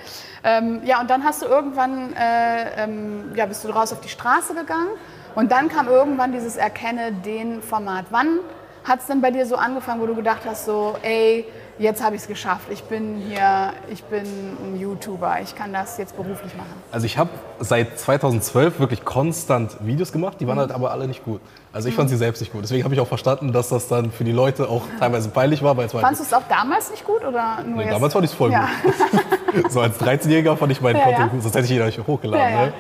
[0.45, 4.09] Ähm, ja, und dann hast du irgendwann, äh, ähm, ja, bist du raus auf die
[4.11, 4.91] Straße gegangen
[5.35, 8.07] und dann kam irgendwann dieses Erkenne den Format.
[8.11, 8.39] Wann
[8.85, 11.47] hat es denn bei dir so angefangen, wo du gedacht hast, so, ey,
[11.78, 12.69] jetzt habe ich es geschafft.
[12.71, 15.40] Ich bin hier, ich bin ein YouTuber.
[15.43, 16.69] Ich kann das jetzt beruflich machen.
[16.93, 21.25] Also ich habe seit 2012 wirklich konstant Videos gemacht, die waren halt aber alle nicht
[21.25, 21.40] gut.
[21.73, 22.62] Also ich fand sie selbst nicht gut.
[22.62, 25.76] Deswegen habe ich auch verstanden, dass das dann für die Leute auch teilweise peinlich war,
[25.76, 27.93] weil es war Fandest du es auch damals nicht gut oder nur Nee, jetzt?
[27.95, 28.69] damals fand ich es voll Ja.
[28.85, 29.71] gut.
[29.73, 31.26] so als 13-Jähriger fand ich meinen Ja, Content ja.
[31.28, 32.52] gut, sonst hätte ich ihn euch hochgeladen.
[32.54, 32.66] Ja.
[32.66, 32.73] Ne?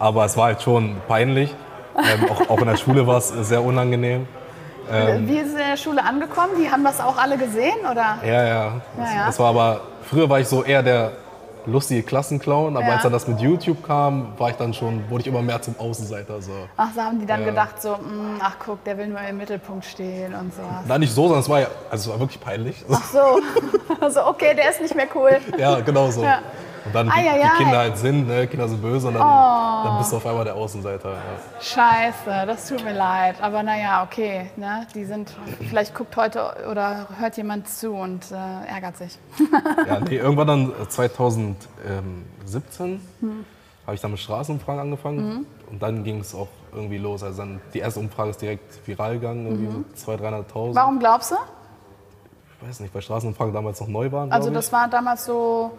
[0.00, 1.54] Aber es war halt schon peinlich.
[1.96, 4.26] Ähm, auch, auch in der Schule war es sehr unangenehm.
[4.90, 6.50] Ähm, Wie ist es in der Schule angekommen?
[6.60, 8.18] Die haben das auch alle gesehen oder?
[8.24, 8.72] Ja, ja.
[8.96, 9.26] Das, ja.
[9.26, 11.12] das war aber, früher war ich so eher der
[11.66, 12.92] lustige Klassenclown, aber Ja.
[12.94, 15.78] als dann das mit YouTube kam, war ich dann schon, wurde ich immer mehr zum
[15.78, 16.40] Außenseiter.
[16.40, 16.52] So.
[16.76, 17.46] Ach, so haben die dann Ja.
[17.50, 20.84] gedacht, so, mm, ach guck, der will nur im Mittelpunkt stehen und sowas.
[20.86, 22.82] Nein, nicht so, sondern es war ja, also es war wirklich peinlich.
[22.90, 23.40] Ach so.
[24.00, 25.38] also, okay, der ist nicht mehr cool.
[25.58, 26.22] ja, genau so.
[26.22, 26.38] Ja.
[26.84, 27.62] Und dann, wie die.
[27.62, 28.46] Kinder halt sind, ne?
[28.46, 29.84] Kinder sind böse und dann, Oh.
[29.84, 31.10] dann bist du auf einmal der Außenseiter.
[31.10, 31.16] Ja.
[31.60, 33.36] Scheiße, das tut mir leid.
[33.42, 34.50] Aber naja, okay.
[34.56, 34.86] Ne?
[34.94, 35.34] Die sind,
[35.68, 39.18] vielleicht guckt heute oder hört jemand zu und äh, ärgert sich.
[39.86, 43.00] Ja, nee, irgendwann dann äh, 2017
[43.86, 47.22] habe ich dann mit Straßenumfragen angefangen und dann ging es auch irgendwie los.
[47.22, 50.74] Also dann die erste Umfrage ist direkt viral gegangen, irgendwie so 200.000, 300.000.
[50.74, 51.36] Warum glaubst du?
[52.62, 54.30] Ich weiß nicht, weil Straßenumfragen damals noch neu waren.
[54.30, 54.72] Also das ich.
[54.72, 55.72] war damals so,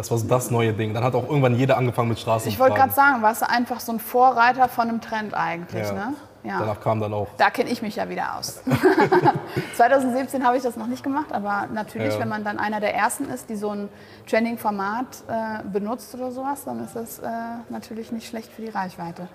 [0.00, 0.94] das war so das neue Ding.
[0.94, 2.52] Dann hat auch irgendwann jeder angefangen mit Straßenumfragen.
[2.52, 5.92] ich wollte gerade sagen, warst du einfach so ein Vorreiter von einem Trend eigentlich, Ja.
[5.92, 6.14] ne?
[6.42, 6.58] Ja.
[6.60, 8.62] Danach kam dann auch Da kenne ich mich ja wieder aus.
[9.76, 12.20] 2017 habe ich das noch nicht gemacht, aber natürlich, Ja.
[12.20, 13.88] wenn man dann einer der ersten ist, die so ein
[14.28, 17.28] Trending-Format äh, benutzt oder sowas, dann ist das äh,
[17.68, 19.28] natürlich nicht schlecht für die Reichweite.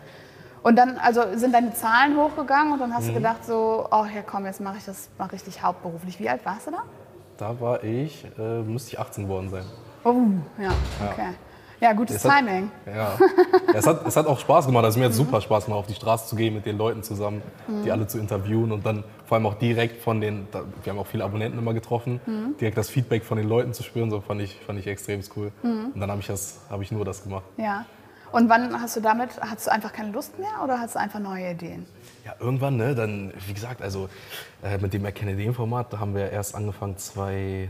[0.63, 3.09] Und dann also sind deine Zahlen hochgegangen und dann hast Mhm.
[3.09, 6.19] du gedacht so, oh ja komm, jetzt mache ich das mal richtig hauptberuflich.
[6.19, 6.79] Wie alt warst du da?
[7.37, 9.65] Da war ich, äh, müsste ich 18 geworden sein.
[10.05, 10.13] Oh,
[10.61, 10.69] ja,
[11.11, 11.29] okay.
[11.81, 12.71] Ja, gutes Es hat- Timing.
[12.87, 13.17] Ja.
[13.73, 14.85] es, hat, es hat auch Spaß gemacht.
[14.85, 17.03] Also mir hat es super Spaß gemacht, auf die Straße zu gehen, mit den Leuten
[17.03, 17.41] zusammen,
[17.83, 20.99] die alle zu interviewen und dann vor allem auch direkt von den, da- wir haben
[20.99, 22.21] auch viele Abonnenten immer getroffen,
[22.61, 25.51] direkt das Feedback von den Leuten zu spüren, so fand ich, fand ich extrem cool.
[25.63, 27.43] Und dann habe ich, das- habe ich nur das gemacht.
[27.57, 27.85] Ja.
[28.31, 31.19] Und wann hast du damit, hast du einfach keine Lust mehr oder hast du einfach
[31.19, 31.85] neue Ideen?
[32.25, 34.09] Ja, irgendwann, ne, dann, wie gesagt, also
[34.63, 37.69] äh, mit dem Erkenne den Format, da haben wir erst angefangen zwei,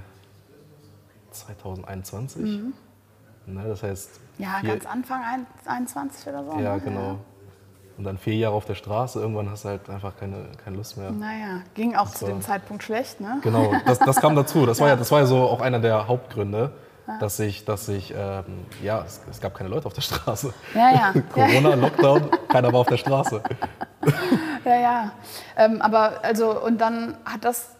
[1.39, 2.43] 2021.
[3.47, 6.59] Ne, das heißt, Ja, vier- ganz Anfang ein- 21 oder so.
[6.59, 6.81] Ja, ne?
[6.81, 7.17] genau.
[7.97, 10.97] Und dann vier Jahre auf der Straße, irgendwann hast du halt einfach keine, keine Lust
[10.97, 11.11] mehr.
[11.11, 13.39] Naja, ging auch zu war- dem Zeitpunkt schlecht, ne?
[13.41, 14.65] Genau, das, das kam dazu.
[14.65, 16.71] Das war ja, das war ja so auch einer der Hauptgründe,
[17.21, 18.43] dass ich, dass ich, ähm,
[18.83, 20.53] ja, es, es gab keine Leute auf der Straße.
[20.73, 21.13] Ja, ja.
[21.33, 23.41] Corona, Lockdown, keiner war auf der Straße.
[24.65, 25.11] Ja, ja.
[25.57, 27.75] Ähm, aber also, und dann hat das,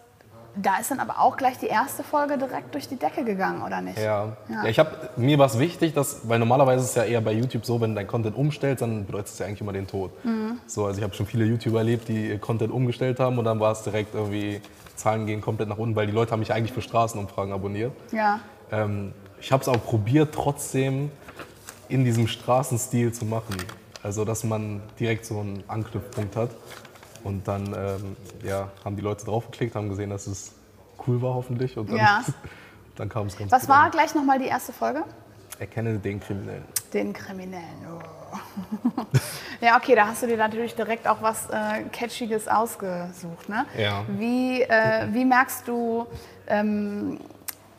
[0.56, 3.80] da ist dann aber auch gleich die erste Folge direkt durch die Decke gegangen, oder
[3.80, 3.98] nicht?
[3.98, 4.36] Ja.
[4.48, 4.62] Ja.
[4.62, 4.64] ja.
[4.64, 7.80] ich habe mir was wichtig, dass, weil normalerweise ist es ja eher bei YouTube so,
[7.80, 10.12] wenn du dein Content umstellst, dann bedeutet es ja eigentlich immer den Tod.
[10.24, 10.58] Mhm.
[10.66, 13.72] So, also ich habe schon viele YouTuber erlebt, die Content umgestellt haben und dann war
[13.72, 14.60] es direkt irgendwie,
[14.96, 17.92] Zahlen gehen komplett nach unten, weil die Leute haben mich eigentlich für Straßenumfragen abonniert.
[18.12, 18.40] Ja.
[18.72, 21.10] Ähm, ich habe es auch probiert, trotzdem
[21.88, 23.56] in diesem Straßenstil zu machen.
[24.02, 26.50] Also, dass man direkt so einen Anknüpfpunkt hat.
[27.26, 30.54] Und dann ähm, ja, haben die Leute draufgeklickt, haben gesehen, dass es
[31.06, 31.76] cool war, hoffentlich.
[31.76, 32.22] Und dann, Ja.
[32.96, 33.90] dann kam es ganz Was war an.
[33.90, 35.04] gleich nochmal die erste Folge?
[35.58, 36.64] Erkenne den Kriminellen.
[36.92, 37.64] Den Kriminellen.
[37.90, 38.36] Oh.
[39.60, 43.48] ja, okay, da hast du dir natürlich direkt auch was äh, Catchiges ausgesucht.
[43.48, 43.64] Ne?
[43.76, 44.04] Ja.
[44.08, 46.06] Wie, äh, wie merkst du,
[46.46, 47.18] ähm,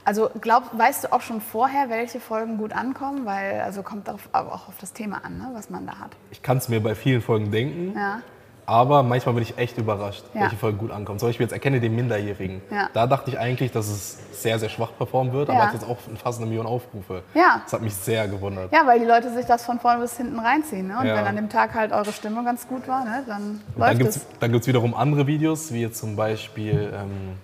[0.04, 3.26] also glaub, weißt du auch schon vorher, welche Folgen gut ankommen?
[3.26, 6.12] Weil, also kommt darauf, auch auf das Thema an, ne, was man da hat.
[6.32, 8.22] Ich kann es mir bei vielen Folgen denken, Ja.
[8.68, 10.42] Aber manchmal bin ich echt überrascht, Ja.
[10.42, 11.18] welche Folgen gut ankommen.
[11.20, 12.62] Zum Beispiel jetzt Erkenne den Minderjährigen.
[12.70, 12.90] Ja.
[12.94, 15.66] Da dachte ich eigentlich, dass es sehr, sehr schwach performen wird, aber Ja.
[15.68, 17.24] hat jetzt auch fast eine Million Aufrufe.
[17.34, 17.62] Ja.
[17.64, 18.72] Das hat mich sehr gewundert.
[18.74, 20.88] Ja, weil die Leute sich das von vorne bis hinten reinziehen.
[20.90, 20.98] Ne?
[21.00, 23.42] Und wenn an dem Tag halt eure Stimmung ganz gut war, ne, dann
[23.74, 24.26] Und läuft dann gibt es es.
[24.40, 27.38] dann gibt's wiederum andere Videos, wie jetzt zum Beispiel, ähm,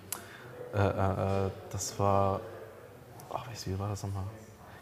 [0.76, 2.42] äh, äh, äh, das war,
[3.34, 4.24] ach, wie war das nochmal?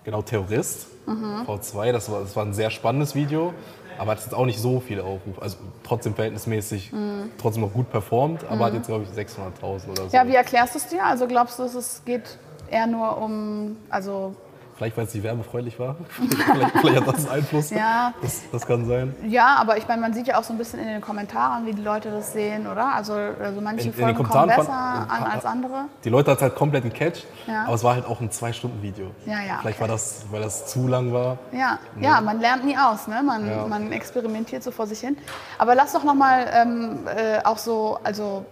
[0.04, 1.43] Genau, Terrorist, Mhm.
[1.45, 3.54] V2, das war, das war ein sehr spannendes Video,
[3.97, 5.41] aber hat jetzt auch nicht so viele Aufrufe.
[5.41, 6.91] Also trotzdem verhältnismäßig,
[7.38, 10.04] trotzdem noch gut performt, aber hat jetzt, glaube ich, 600.000 oder so.
[10.04, 10.10] Mhm.
[10.12, 11.06] Ja, wie erklärst du es dir?
[11.06, 12.38] Also glaubst du, es geht
[12.69, 14.36] eher nur um, also
[14.81, 15.95] Vielleicht, weil es nicht werbefreundlich war.
[16.17, 17.69] vielleicht, vielleicht hat das einen Einfluss.
[17.69, 18.15] Ja.
[18.19, 19.15] Das, das kann sein.
[19.27, 21.73] Ja, aber ich meine, man sieht ja auch so ein bisschen in den Kommentaren, wie
[21.73, 22.95] die Leute das sehen, oder?
[22.95, 25.85] Also, also manche In- Folgen kommen besser von- an als andere.
[26.03, 27.65] Die Leute hat halt komplett gecatcht, Ja.
[27.65, 29.11] aber es war halt auch ein Zwei-Stunden-Video.
[29.27, 29.81] Ja, ja, Vielleicht okay.
[29.81, 31.37] war das, weil das zu lang war.
[31.51, 33.21] Ja, ja, man lernt nie aus, ne?
[33.21, 33.67] man, Ja.
[33.67, 35.15] man experimentiert so vor sich hin.
[35.59, 38.45] Aber lass doch nochmal ähm, äh, auch so, also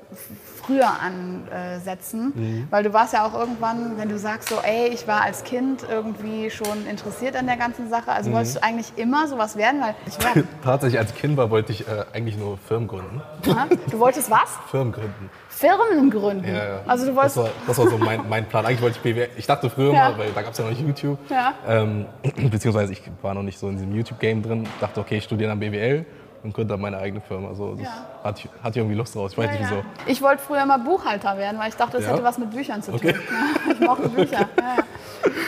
[0.69, 2.67] früher ansetzen, Mhm.
[2.69, 5.84] weil du warst ja auch irgendwann, wenn du sagst so, ey, ich war als Kind
[5.89, 8.15] irgendwie schon interessiert an der ganzen Sache, Mhm.
[8.17, 11.71] also wolltest du eigentlich immer sowas werden, weil ich war, Tatsächlich als Kind war, wollte
[11.71, 13.21] ich äh, eigentlich nur Firmen gründen.
[13.49, 13.67] Aha.
[13.89, 14.49] du wolltest was?
[14.69, 15.29] Firmen gründen.
[15.49, 16.47] Firmen gründen.
[16.47, 16.79] Ja, ja.
[16.88, 18.65] Also du das wolltest, war, das war so mein, mein Plan.
[18.65, 19.29] Eigentlich wollte ich BWL.
[19.38, 20.10] Ich dachte früher Ja.
[20.12, 21.17] mal, weil da gab es ja noch nicht YouTube.
[21.29, 21.53] Ja.
[21.67, 22.05] Ähm,
[22.49, 24.67] beziehungsweise ich war noch nicht so in diesem YouTube-Game drin.
[24.79, 26.05] Dachte, okay, ich studiere dann BWL
[26.43, 27.49] und gründe dann meine eigene Firma.
[27.49, 28.06] Also das Ja.
[28.23, 29.32] hatte, ich, hatte ich irgendwie Lust draus.
[29.34, 29.78] Ich weiß Ja, nicht ja.
[29.78, 29.84] wieso.
[30.12, 32.13] Ich wollte früher mal Buchhalter werden, weil ich dachte, das Ja?
[32.13, 32.99] hätte was mit Büchern zu tun.
[33.02, 33.15] Okay.
[33.69, 34.39] Ja, ich mochte Bücher.
[34.58, 34.75] Ja,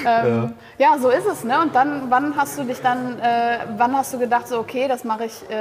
[0.06, 0.26] ja.
[0.26, 1.44] Ähm, ja, so ist es.
[1.44, 1.62] Ne?
[1.62, 5.04] Und dann, wann hast du dich dann, äh, wann hast du gedacht, so okay, das
[5.04, 5.56] mache ich, äh,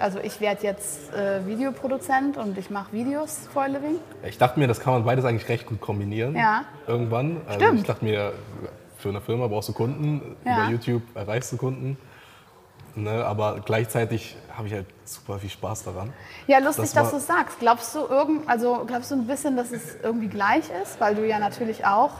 [0.00, 3.96] also ich werde jetzt äh, Videoproduzent und ich mache Videos for a living?
[4.26, 6.34] Ich dachte mir, das kann man beides eigentlich recht gut kombinieren.
[6.34, 6.64] Ja.
[6.86, 7.36] Irgendwann.
[7.46, 7.80] Also Stimmt.
[7.80, 8.32] Ich dachte mir,
[8.98, 10.62] für eine Firma brauchst du Kunden, Ja.
[10.62, 11.96] über YouTube erreichst du Kunden.
[12.96, 16.12] Ne, aber gleichzeitig habe ich halt super viel Spaß daran.
[16.46, 17.58] Ja, lustig, Das dass war- du es sagst.
[17.58, 21.26] Glaubst du irgend, also glaubst du ein bisschen, dass es irgendwie gleich ist, weil du
[21.26, 22.10] ja natürlich auch,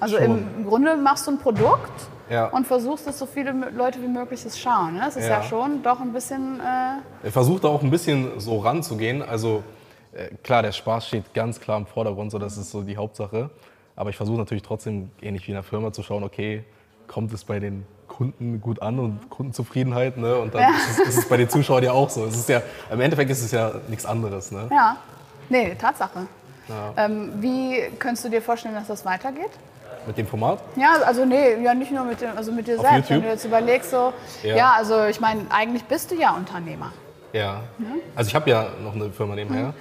[0.00, 1.90] also im, im Grunde machst du ein Produkt
[2.28, 2.48] Ja.
[2.48, 4.94] und versuchst, dass so viele Leute wie möglich es schauen.
[4.94, 5.00] Ne?
[5.00, 5.38] Das ist ja.
[5.38, 5.42] Ja.
[5.42, 9.22] schon doch ein bisschen, äh, Er versucht da auch ein bisschen so ranzugehen.
[9.22, 9.62] Also
[10.12, 13.48] äh, klar, der Spaß steht ganz klar im Vordergrund, so das ist so die Hauptsache.
[13.96, 16.64] Aber ich versuche natürlich trotzdem, ähnlich wie in der Firma, zu schauen, okay,
[17.08, 17.86] kommt es bei den
[18.18, 20.34] Kunden gut an und Kundenzufriedenheit, ne?
[20.38, 22.24] Und dann ist, es, ist es bei den Zuschauern ja auch so.
[22.24, 24.66] Es ist ja, im Endeffekt ist es ja nichts anderes, ne?
[24.72, 24.96] ja,
[25.48, 26.26] nee, Tatsache.
[26.68, 27.04] Ja.
[27.04, 29.50] Ähm, wie könntest du dir vorstellen, dass das weitergeht?
[30.04, 30.58] Mit dem Format?
[30.74, 33.08] Ja, also nee, ja nicht nur mit, dem, also mit dir Auf selbst.
[33.08, 33.22] Wenn YouTube?
[33.22, 34.72] du jetzt überlegst, so, ja, Ja.
[34.76, 36.90] also ich meine, eigentlich bist du ja Unternehmer.
[37.32, 37.60] Ja.
[38.16, 39.38] Also ich habe ja noch eine Firma Mhm.
[39.38, 39.74] nebenher,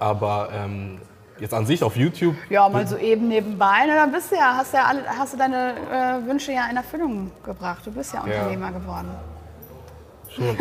[0.00, 0.98] aber ähm,
[1.40, 2.36] jetzt an sich auf YouTube.
[2.48, 3.84] Ja, mal so eben nebenbei.
[3.86, 6.76] Na, dann bist du ja, hast ja alle, hast du deine äh, Wünsche ja in
[6.76, 7.82] Erfüllung gebracht.
[7.84, 9.08] Du bist ja Unternehmer geworden.
[10.34, 10.56] Schon.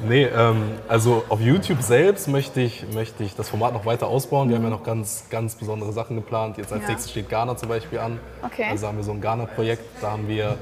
[0.08, 4.48] nee, ähm, also auf YouTube selbst möchte ich, möchte ich das Format noch weiter ausbauen.
[4.48, 6.58] Wir haben ja noch ganz, ganz besondere Sachen geplant.
[6.58, 6.88] Jetzt als Ja.
[6.88, 8.18] nächstes steht Ghana zum Beispiel an.
[8.42, 8.66] Okay.
[8.70, 9.82] Also haben wir so ein Ghana-Projekt.
[10.02, 10.56] Da haben wir,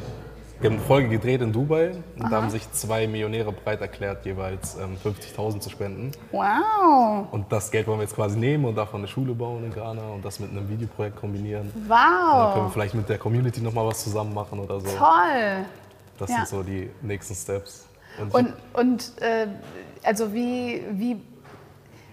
[0.61, 4.25] wir haben eine Folge gedreht in Dubai und da haben sich zwei Millionäre bereit erklärt,
[4.25, 6.13] jeweils ähm, 50.000 zu spenden.
[6.33, 9.73] Wow, Und das Geld wollen wir jetzt quasi nehmen und davon eine Schule bauen in
[9.75, 11.71] Ghana und das mit einem Videoprojekt kombinieren.
[11.75, 14.87] Dann können wir wow, vielleicht mit der Community noch mal was zusammen machen oder so.
[14.97, 15.65] toll.
[16.19, 16.37] Das Ja.
[16.37, 17.87] sind so die nächsten Steps.
[18.19, 19.47] Und, Und, und äh,
[20.03, 21.21] also wie, wie,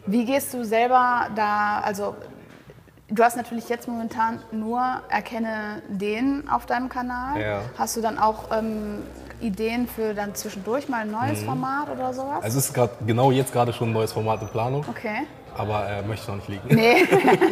[0.06, 2.15] wie gehst du selber da, also
[3.10, 7.42] du hast natürlich jetzt momentan nur Erkenne den auf deinem Kanal.
[7.42, 7.62] Ja.
[7.78, 9.04] Hast du dann auch ähm,
[9.42, 12.39] Ideen für dann zwischendurch mal ein neues Format oder sowas?
[12.39, 12.44] Mhm.
[12.44, 15.28] also es ist grad, genau jetzt gerade schon ein neues Format in Planung, okay.
[15.58, 16.76] Aber äh, möchte noch nicht liegen.
[16.76, 17.04] Nee,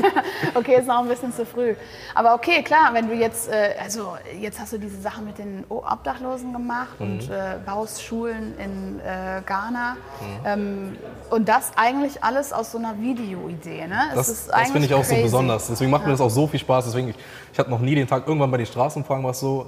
[0.56, 1.76] okay, ist noch ein bisschen zu früh.
[2.16, 5.64] Aber okay, klar, wenn du jetzt, äh, also jetzt hast du diese Sache mit den
[5.70, 7.34] Obdachlosen gemacht und Mhm.
[7.34, 9.94] äh, baust Schulen in äh, Ghana.
[9.96, 10.46] Mhm.
[10.46, 10.98] Ähm,
[11.30, 14.12] und das eigentlich alles aus so einer Videoidee, ne?
[14.16, 15.24] Das, das finde ich auch so crazy.
[15.24, 15.68] besonders.
[15.68, 16.86] Deswegen macht mir das auch so viel Spaß.
[16.86, 17.16] Deswegen, ich,
[17.54, 19.68] ich hatte noch nie den Tag, irgendwann bei den Straßenumfragen war es so,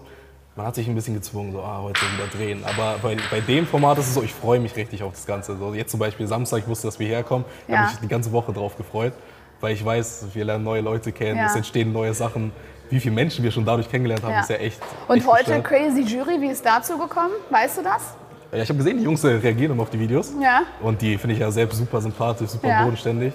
[0.55, 2.63] man hat sich ein bisschen gezwungen, so, ah, heute wieder drehen.
[2.63, 5.57] Aber bei, bei dem Format ist es so, ich freue mich richtig auf das Ganze.
[5.57, 7.45] So, jetzt zum Beispiel Samstag, ich wusste, dass wir herkommen.
[7.67, 7.79] Ich Ja.
[7.79, 9.13] habe mich die ganze Woche drauf gefreut,
[9.61, 11.47] weil ich weiß, wir lernen neue Leute kennen, Ja.
[11.47, 12.51] es entstehen neue Sachen.
[12.89, 14.41] Wie viele Menschen wir schon dadurch kennengelernt haben, Ja.
[14.41, 14.79] ist ja echt.
[15.07, 15.63] Und echt heute gestört.
[15.63, 17.31] Crazy Jury, wie ist dazu gekommen?
[17.49, 18.13] Weißt du das?
[18.51, 20.31] Ja, ich habe gesehen, die Jungs äh, reagieren immer auf die Videos.
[20.39, 20.61] Ja.
[20.81, 22.83] Und die finde ich ja selbst super sympathisch, super Ja.
[22.83, 23.33] bodenständig.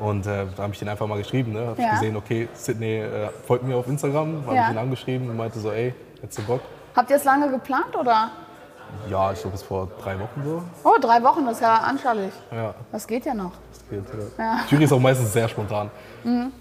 [0.00, 1.52] Und äh, da habe ich den einfach mal geschrieben.
[1.52, 1.60] Ne?
[1.68, 4.44] Habe ich gesehen, okay, Sydney äh, folgt mir auf Instagram.
[4.44, 6.60] Habe ich ihn angeschrieben und meinte so, ey, hättest du Bock?
[6.94, 8.30] Habt ihr es lange geplant oder?
[9.10, 10.62] Ja, ich glaube, bis vor drei Wochen so.
[10.84, 12.32] Oh, drei Wochen, das ist ja anschaulich.
[12.52, 13.50] Ja, Das geht ja noch.
[13.72, 14.04] das geht.
[14.38, 14.44] Ja.
[14.44, 14.52] Ja.
[14.54, 14.60] Mhm.
[14.70, 15.90] Jury ist auch meistens sehr spontan.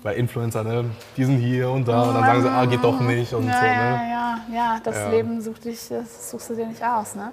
[0.03, 0.85] Weil Influencer, ne,
[1.17, 2.03] die sind hier und da.
[2.03, 3.65] Und dann sagen sie, ah, geht doch nicht und ja, so.
[3.65, 4.09] ja, Ne?
[4.11, 5.09] ja, ja, das Ja.
[5.09, 7.15] Leben sucht dich, das suchst du dir nicht aus.
[7.15, 7.31] Ne?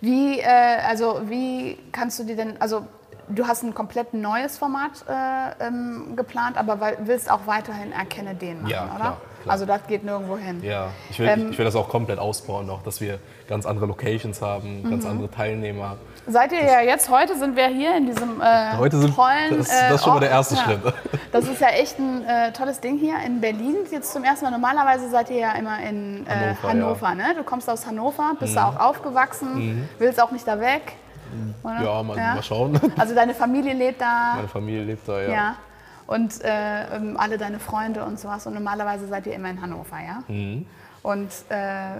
[0.00, 2.86] Wie, äh, also wie kannst du dir denn, also
[3.28, 8.58] du hast ein komplett neues Format äh, ähm, geplant, aber willst auch weiterhin Erkenne den
[8.62, 8.94] machen, Ja, oder?
[8.96, 9.52] klar, klar.
[9.52, 10.62] Also das geht nirgendwo hin.
[10.62, 13.86] Ja, ich will, Ähm, ich will das auch komplett ausbauen, noch, dass wir ganz andere
[13.86, 14.90] Locations haben, Mhm.
[14.90, 15.96] ganz andere Teilnehmer.
[16.26, 19.68] Seid ihr ja jetzt, heute sind wir hier in diesem äh, Heute sind- tollen das-
[19.68, 20.80] das ist schon mal der erste Schritt.
[21.32, 23.76] Das ist ja echt ein äh, tolles Ding hier in Berlin.
[23.90, 24.52] Jetzt zum ersten Mal.
[24.52, 27.14] Normalerweise seid ihr ja immer in äh, Hannover, Hannover.
[27.16, 27.34] ne?
[27.36, 30.92] Du kommst aus Hannover, bist da auch aufgewachsen, willst auch nicht da weg.
[31.34, 31.54] Mhm.
[31.82, 32.78] Ja, mal, mal schauen.
[32.98, 34.34] Also deine Familie lebt da.
[34.36, 35.30] Meine Familie lebt da, ja.
[35.30, 35.54] ja.
[36.06, 38.46] Und äh, ähm, alle deine Freunde und sowas.
[38.46, 40.22] Und normalerweise seid ihr immer in Hannover, ja?
[40.28, 40.66] Mhm.
[41.02, 41.54] Und äh,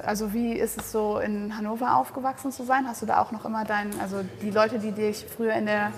[0.07, 2.87] also wie ist es so, in Hannover aufgewachsen zu sein?
[2.87, 5.91] Hast du da auch noch immer deinen, also die Leute, die dich früher in der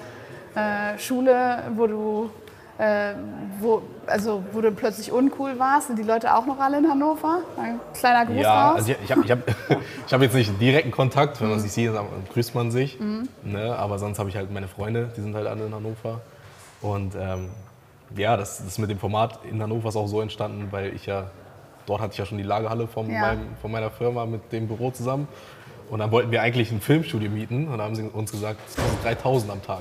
[0.55, 2.31] äh, Schule, wo du,
[2.79, 3.13] äh,
[3.61, 7.41] wo, also wo du plötzlich uncool warst, sind die Leute auch noch alle in Hannover?
[7.59, 8.77] Ein kleiner Gruß Ja, raus.
[8.77, 9.39] also ich, ich habe ich hab,
[10.07, 11.63] ich hab jetzt nicht direkten Kontakt, wenn man Mhm.
[11.63, 12.99] sich sieht, dann grüßt man sich.
[13.43, 13.77] Ne?
[13.77, 16.21] Aber sonst habe ich halt meine Freunde, die sind halt alle in Hannover.
[16.81, 17.51] Und ähm,
[18.17, 21.31] ja, das, das mit dem Format in Hannover ist auch so entstanden, weil ich ja,
[21.87, 23.21] dort hatte ich ja schon die Lagerhalle von, Ja.
[23.21, 25.29] meinem, von meiner Firma mit dem Büro zusammen.
[25.91, 28.77] Und dann wollten wir eigentlich ein Filmstudio mieten und dann haben sie uns gesagt, das
[28.77, 29.81] kostet 3000 am Tag.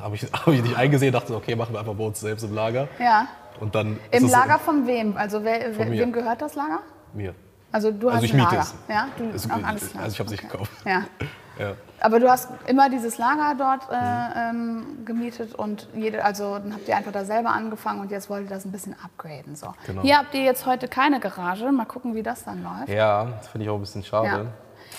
[0.00, 2.54] Habe ich, hab ich nicht eingesehen, dachte, okay, machen wir einfach bei uns selbst im
[2.54, 2.88] Lager.
[2.98, 3.26] ja.
[3.60, 5.16] Und dann ist Im es Lager von wem?
[5.16, 5.90] Also wer, mir.
[6.00, 6.80] wem gehört das Lager?
[7.12, 7.36] mir.
[7.70, 8.62] Also du hast Also ich ein miete Lager.
[8.62, 8.74] es.
[8.88, 10.02] Ja, du, Also, ach, alles klar.
[10.02, 10.52] also ich habe es nicht Okay.
[10.52, 10.72] gekauft.
[10.84, 11.02] Ja.
[11.58, 11.72] Ja.
[12.00, 16.86] Aber du hast immer dieses Lager dort äh, ähm, gemietet und jede, also dann habt
[16.88, 19.56] ihr einfach da selber angefangen und jetzt wollt ihr das ein bisschen upgraden.
[19.56, 19.72] So.
[19.86, 20.02] Genau.
[20.02, 21.70] Hier habt ihr jetzt heute keine Garage.
[21.72, 22.88] Mal gucken, wie das dann läuft.
[22.88, 24.26] Ja, das finde ich auch ein bisschen schade.
[24.26, 24.46] Ja.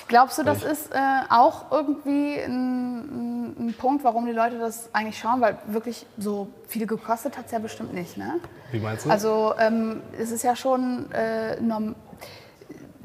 [0.07, 0.97] Glaubst du, das ist äh,
[1.29, 5.41] auch irgendwie ein, ein, ein Punkt, warum die Leute das eigentlich schauen?
[5.41, 8.35] Weil wirklich so viel gekostet hat es ja bestimmt nicht, ne?
[8.71, 9.09] Wie meinst du?
[9.09, 11.95] Also ähm, es ist ja schon äh, norm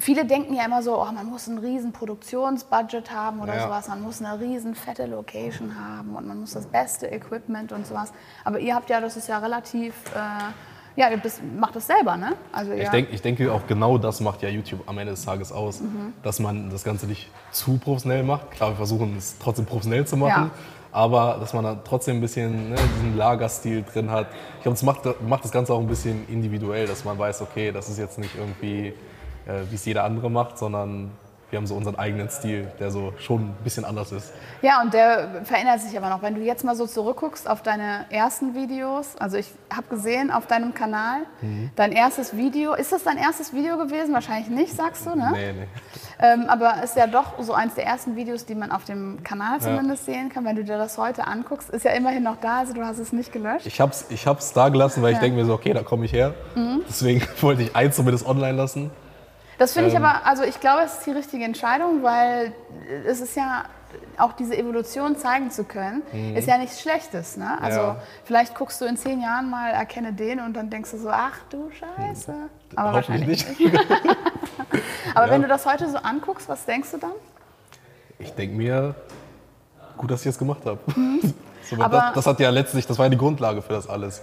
[0.00, 3.62] viele denken ja immer so, oh, man muss ein riesen Produktionsbudget haben oder Ja.
[3.64, 7.86] sowas, man muss eine riesen fette Location haben und man muss das beste Equipment und
[7.86, 8.12] sowas.
[8.44, 12.16] Aber ihr habt ja, das ist ja relativ, äh, ja, ihr bist, macht das selber,
[12.16, 12.34] ne?
[12.52, 15.52] Also Ich, denk, ich denke, auch genau das macht ja YouTube am Ende des Tages
[15.52, 15.80] aus.
[16.22, 18.50] Dass man das Ganze nicht zu professionell macht.
[18.50, 20.50] Klar, wir versuchen es trotzdem professionell zu machen.
[20.92, 24.26] Aber dass man dann trotzdem ein bisschen ne, diesen Lagerstil drin hat.
[24.56, 27.70] Ich glaube, das macht, macht das Ganze auch ein bisschen individuell, dass man weiß, okay,
[27.70, 28.92] das ist jetzt nicht irgendwie,
[29.70, 31.10] wie es jeder andere macht, sondern
[31.50, 34.32] wir haben so unseren eigenen Stil, der so schon ein bisschen anders ist.
[34.62, 36.22] Ja, und der verändert sich aber noch.
[36.22, 40.46] Wenn du jetzt mal so zurückguckst auf deine ersten Videos, also ich habe gesehen auf
[40.46, 41.70] deinem Kanal, Mhm.
[41.74, 44.14] dein erstes Video, ist das dein erstes Video gewesen?
[44.14, 45.30] Wahrscheinlich nicht, sagst du, ne?
[45.32, 45.66] Nee, nee.
[46.20, 49.60] Ähm, aber ist ja doch so eins der ersten Videos, die man auf dem Kanal
[49.60, 50.44] zumindest sehen kann.
[50.44, 53.12] Wenn du dir das heute anguckst, ist ja immerhin noch da, also du hast es
[53.12, 53.66] nicht gelöscht.
[53.66, 55.22] Ich habe es ich hab's da gelassen, weil ich Ja.
[55.22, 56.32] denke mir so, okay, da komme ich her.
[56.88, 58.92] Deswegen wollte ich eins zumindest online lassen.
[59.60, 60.04] Das finde ich Ähm.
[60.04, 62.52] aber, also ich glaube, es ist die richtige Entscheidung, weil
[63.06, 63.64] es ist ja
[64.16, 66.02] auch diese Evolution zeigen zu können,
[66.34, 67.36] ist ja nichts Schlechtes.
[67.36, 67.58] Ne?
[67.60, 67.86] Also Mhm.
[67.88, 67.96] Ja.
[68.24, 71.38] vielleicht guckst du in zehn Jahren mal, erkenne den und dann denkst du so, ach
[71.50, 72.34] du Scheiße.
[72.76, 73.90] Aber Hoffentlich wahrscheinlich nicht.
[75.14, 75.32] Aber Ja.
[75.32, 77.12] wenn du das heute so anguckst, was denkst du dann?
[78.18, 78.94] Ich denke mir,
[79.98, 80.78] gut, dass ich es gemacht habe.
[81.68, 81.82] So, Mhm.
[81.82, 84.22] Aber- das, das hat ja letztlich, das war ja die Grundlage für das alles.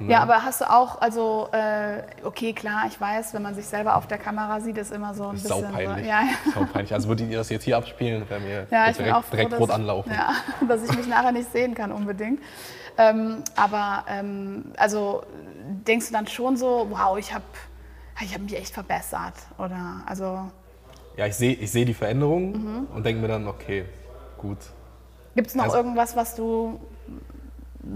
[0.00, 3.96] Ja, aber hast du auch, also, äh, okay, klar, ich weiß, wenn man sich selber
[3.96, 5.48] auf der Kamera sieht, ist immer so ein bisschen.
[5.48, 6.04] saupeinlich.
[6.04, 6.52] So, ja, ja.
[6.54, 6.92] saupeinlich.
[6.94, 9.70] Also würdet ihr das jetzt hier abspielen, wäre mir Ja, direkt, auch froh, direkt rot
[9.70, 10.12] anlaufen.
[10.12, 10.32] Ja,
[10.68, 12.40] dass ich mich nachher nicht sehen kann unbedingt.
[12.96, 15.22] Ähm, aber ähm, also
[15.86, 17.44] denkst du dann schon so, wow, ich habe
[18.20, 20.48] ich hab mich echt verbessert oder also
[21.16, 22.86] Ja, ich sehe ich seh die Veränderung Mhm.
[22.94, 23.84] und denke mir dann, okay,
[24.36, 24.58] gut.
[25.36, 26.80] gibt es noch Also- irgendwas, was du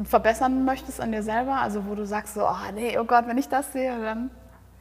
[0.04, 1.56] verbessern möchtest an dir selber?
[1.56, 4.30] Also wo du sagst so, oh nee, oh Gott, wenn ich das sehe, dann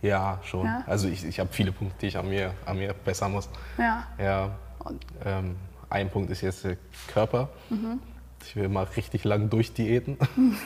[0.02, 0.66] Ja, schon.
[0.66, 0.84] Ja?
[0.88, 3.50] Also ich, ich habe viele Punkte, die ich an mir, an mir bessern muss.
[3.78, 4.04] ja.
[4.18, 4.50] Ja.
[5.24, 5.56] Ähm,
[5.90, 6.78] ein Punkt ist jetzt der
[7.14, 7.50] Körper.
[7.70, 8.00] Mhm.
[8.44, 10.18] Ich will mal richtig lang durchdiäten.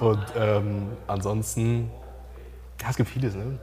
[0.00, 1.90] Und ähm, ansonsten,
[2.82, 3.58] ja, es gibt vieles, ne?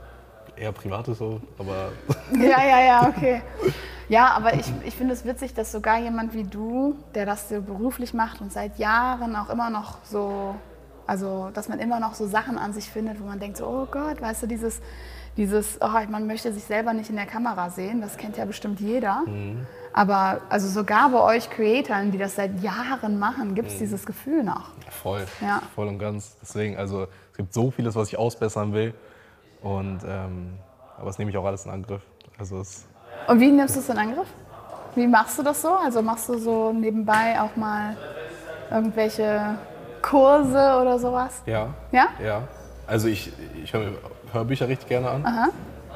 [0.55, 1.89] Eher Privates so, aber
[2.33, 3.41] Ja, ja, ja, okay.
[4.11, 7.61] Ja, aber ich, ich finde es witzig, dass sogar jemand wie du, der das so
[7.61, 10.53] beruflich macht und seit Jahren auch immer noch so,
[11.07, 13.87] also dass man immer noch so Sachen an sich findet, wo man denkt so, oh
[13.89, 14.81] Gott, weißt du, dieses,
[15.37, 18.81] dieses, oh, man möchte sich selber nicht in der Kamera sehen, das kennt ja bestimmt
[18.81, 19.23] jeder.
[19.93, 24.43] Aber also sogar bei euch Creatoren, die das seit Jahren machen, gibt es dieses Gefühl
[24.43, 24.71] noch.
[24.89, 25.61] voll, Ja.
[25.73, 26.35] voll und ganz.
[26.41, 28.93] Deswegen, also es gibt so vieles, was ich ausbessern will.
[29.61, 30.57] Und ähm,
[30.97, 32.01] aber das nehme ich auch alles in Angriff.
[32.37, 32.87] Also es,
[33.27, 34.27] Und wie nimmst du es in Angriff?
[34.95, 35.73] Wie machst du das so?
[35.73, 37.95] Also machst du so nebenbei auch mal
[38.69, 39.55] irgendwelche
[40.01, 41.41] Kurse oder sowas?
[41.45, 42.07] ja, Ja?
[42.23, 42.41] ja.
[42.87, 43.31] Also ich,
[43.63, 43.91] ich höre mir
[44.33, 45.25] Hörbücher richtig gerne an.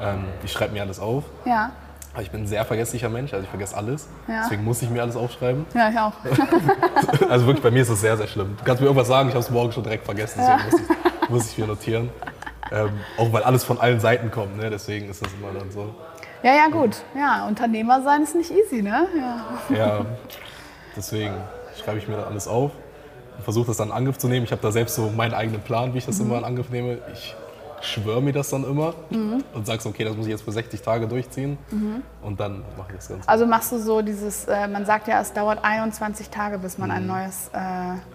[0.00, 1.24] Ähm, ich schreibe mir alles auf.
[1.44, 1.70] Ja.
[2.14, 4.08] Aber ich bin ein sehr vergesslicher Mensch, also ich vergesse alles.
[4.26, 4.42] Ja.
[4.44, 5.66] Deswegen muss ich mir alles aufschreiben.
[5.74, 6.12] Ja, ich auch.
[7.28, 8.56] Also wirklich, bei mir ist es sehr, sehr schlimm.
[8.58, 11.28] Du kannst mir irgendwas sagen, ich habe es morgen schon direkt vergessen, deswegen muss, ich,
[11.30, 12.08] muss ich mir notieren.
[12.72, 14.70] Ähm, auch weil alles von allen Seiten kommt, ne?
[14.70, 15.94] deswegen ist das immer dann so.
[16.42, 17.02] Ja, ja, gut.
[17.16, 19.06] Ja, Unternehmer sein ist nicht easy, ne?
[19.18, 19.76] Ja.
[19.76, 20.06] Ja,
[20.96, 21.34] deswegen
[21.82, 22.72] schreibe ich mir dann alles auf
[23.36, 24.44] und versuche das dann in Angriff zu nehmen.
[24.44, 26.98] Ich habe da selbst so meinen eigenen Plan, wie ich das immer in Angriff nehme.
[27.12, 27.34] Ich
[27.82, 30.80] schwöre mir das dann immer und sage so, okay, das muss ich jetzt für 60
[30.80, 31.58] Tage durchziehen
[32.22, 33.28] und dann mache ich das Ganze.
[33.28, 36.90] Also machst du so dieses, äh, man sagt ja, es dauert 21 Tage, bis man
[36.90, 37.58] ein neues, äh,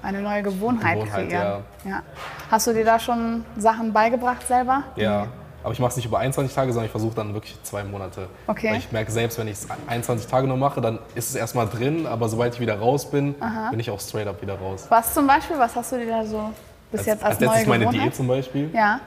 [0.06, 1.64] eine neue Gewohnheit, Gewohnheit, kreiert.
[1.86, 2.04] Ja.
[2.50, 4.84] Hast du dir da schon Sachen beigebracht selber?
[4.96, 5.28] Ja,
[5.64, 8.28] aber ich mache es nicht über 21 Tage, sondern ich versuche dann wirklich zwei Monate.
[8.48, 8.72] Okay.
[8.72, 11.68] Weil ich merke selbst, wenn ich es 21 Tage nur mache, dann ist es erstmal
[11.68, 13.36] drin, aber sobald ich wieder raus bin,
[13.70, 14.86] bin ich auch straight up wieder raus.
[14.90, 15.58] Was zum Beispiel?
[15.58, 16.52] Was hast du dir da so
[16.92, 18.06] bis jetzt als, als letztes meine Gewohnheit?
[18.08, 18.70] Diät zum Beispiel.
[18.74, 19.00] Ja.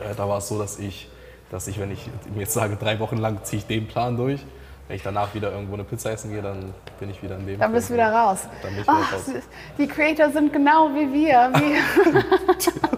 [0.00, 1.10] Äh, da war es so, dass ich,
[1.50, 4.40] dass ich, wenn ich mir jetzt sage, drei Wochen lang ziehe ich den Plan durch,
[4.86, 7.58] wenn ich danach wieder irgendwo eine Pizza essen gehe, dann bin ich wieder in dem
[7.58, 8.48] Dann bist du wieder raus.
[8.62, 9.42] Dann bin ich wieder Ach, raus.
[9.76, 11.50] die Creator sind genau wie wir.
[11.54, 12.88] Wie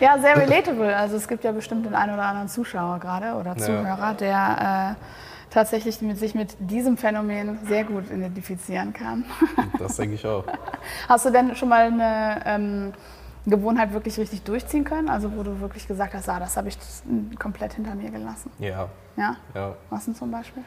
[0.00, 0.94] ja, sehr relatable.
[0.96, 5.52] Also es gibt ja bestimmt den einen oder anderen Zuschauer gerade oder Zuhörer, der äh,
[5.52, 9.24] tatsächlich mit sich mit diesem Phänomen sehr gut identifizieren kann.
[9.78, 10.44] Das denke ich auch.
[11.08, 12.92] Hast du denn schon mal eine ähm,
[13.46, 15.08] Gewohnheit wirklich richtig durchziehen können?
[15.08, 16.78] Also wo du wirklich gesagt hast, ah, das habe ich
[17.38, 18.50] komplett hinter mir gelassen.
[18.58, 19.36] Ja, Ja?
[19.54, 19.74] ja.
[19.90, 20.62] Was denn zum Beispiel?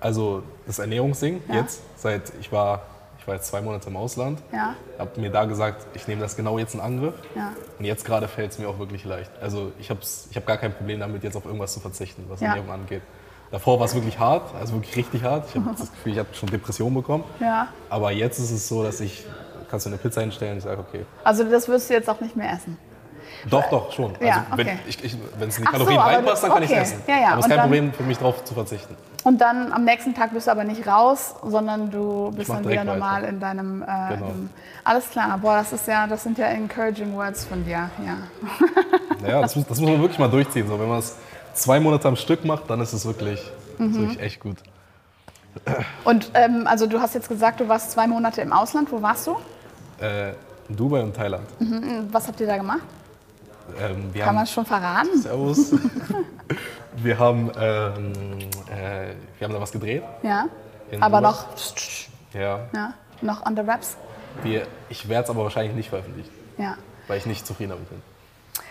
[0.00, 1.54] Also das Ernährungsding Ja.
[1.56, 2.82] jetzt, seit ich war,
[3.22, 6.34] ich war jetzt zwei Monate im Ausland, Ja, habe mir da gesagt, ich nehme das
[6.36, 7.14] genau jetzt in Angriff.
[7.36, 7.52] ja.
[7.78, 9.30] Und jetzt gerade fällt es mir auch wirklich leicht.
[9.40, 12.40] Also ich habe ich hab gar kein Problem damit, jetzt auf irgendwas zu verzichten, was
[12.40, 12.48] Ja.
[12.48, 13.02] Ernährung angeht.
[13.52, 15.46] Davor war es wirklich hart, also wirklich richtig hart.
[15.48, 17.22] Ich habe das Gefühl, ich habe schon Depressionen bekommen.
[17.38, 17.68] Ja.
[17.90, 19.24] Aber jetzt ist es so, dass ich,
[19.70, 21.04] kannst du eine Pizza hinstellen, ich sage, okay.
[21.22, 22.76] Also das wirst du jetzt auch nicht mehr essen.
[23.48, 24.14] Doch, doch, schon.
[24.20, 24.78] Also, wenn okay.
[25.38, 26.80] wenn es in die so, Kalorien du- reinpasst, dann kann ich okay.
[26.82, 27.02] es essen.
[27.06, 28.96] Ja, ja, Aber es ist kein dann- Problem für mich, darauf zu verzichten.
[29.24, 32.82] Und dann am nächsten Tag bist du aber nicht raus, sondern du bist dann wieder
[32.84, 33.28] normal weiter.
[33.28, 33.82] in deinem.
[33.82, 34.26] Äh, Genau.
[34.30, 34.50] im,
[34.84, 37.88] alles klar, boah, das ist ja, das sind ja encouraging words von dir.
[38.04, 38.16] Ja.
[39.22, 40.66] Naja, das muss, das muss man wirklich mal durchziehen.
[40.66, 41.14] So, wenn man es
[41.54, 43.40] zwei Monate am Stück macht, dann ist es wirklich,
[43.78, 43.90] Mhm.
[43.90, 44.56] ist wirklich echt gut.
[46.04, 48.90] Und ähm, also du hast jetzt gesagt, du warst zwei Monate im Ausland.
[48.90, 49.36] Wo warst du?
[50.00, 50.30] Äh,
[50.68, 51.44] in Dubai und Thailand.
[52.10, 52.80] Was habt ihr da gemacht?
[53.80, 55.20] Ähm, wir Kann man schon verraten?
[55.20, 55.72] Servus.
[57.04, 58.12] wir, haben, ähm,
[58.70, 60.02] äh, wir haben da was gedreht.
[60.22, 60.46] Ja.
[61.00, 61.30] Aber Dubai.
[61.30, 61.44] noch,
[62.34, 62.60] Ja.
[62.74, 63.96] ja, noch on the wraps.
[64.42, 66.76] Wir, ich werde es aber wahrscheinlich nicht veröffentlichen, Ja.
[67.08, 68.02] weil ich nicht zufrieden damit bin.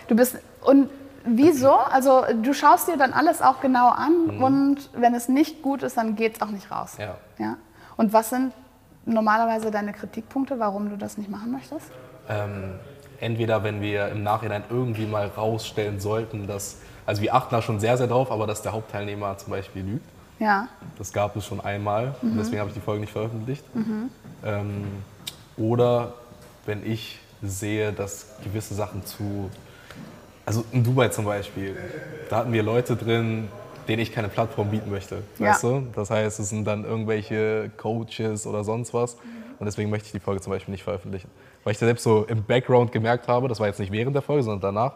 [0.08, 0.90] Du bist und
[1.24, 1.72] wieso?
[1.76, 5.98] Also du schaust dir dann alles auch genau an und wenn es nicht gut ist,
[5.98, 6.96] dann geht es auch nicht raus.
[7.00, 7.16] Ja.
[7.38, 7.58] ja.
[7.98, 8.54] Und was sind
[9.06, 11.86] normalerweise deine Kritikpunkte, warum du das nicht machen möchtest?
[12.30, 12.74] Ähm,
[13.20, 17.80] entweder wenn wir im Nachhinein irgendwie mal rausstellen sollten, dass, also wir achten da schon
[17.80, 20.10] sehr, sehr drauf, aber dass der Hauptteilnehmer zum Beispiel lügt.
[20.40, 20.68] Ja.
[20.98, 23.64] Das gab es schon einmal und deswegen habe ich die Folge nicht veröffentlicht.
[24.44, 24.86] Ähm,
[25.58, 26.14] oder
[26.66, 29.50] wenn ich sehe, dass gewisse Sachen zu,
[30.46, 31.76] also in Dubai zum Beispiel,
[32.30, 33.50] da hatten wir Leute drin,
[33.88, 35.24] denen ich keine Plattform bieten möchte.
[35.38, 35.52] Ja.
[35.52, 35.88] Weißt du?
[35.96, 39.18] Das heißt, es sind dann irgendwelche Coaches oder sonst was.
[39.60, 41.30] Und deswegen möchte ich die Folge zum Beispiel nicht veröffentlichen.
[41.64, 44.24] Weil ich da selbst so im Background gemerkt habe, das war jetzt nicht während der
[44.24, 44.94] Folge, sondern danach,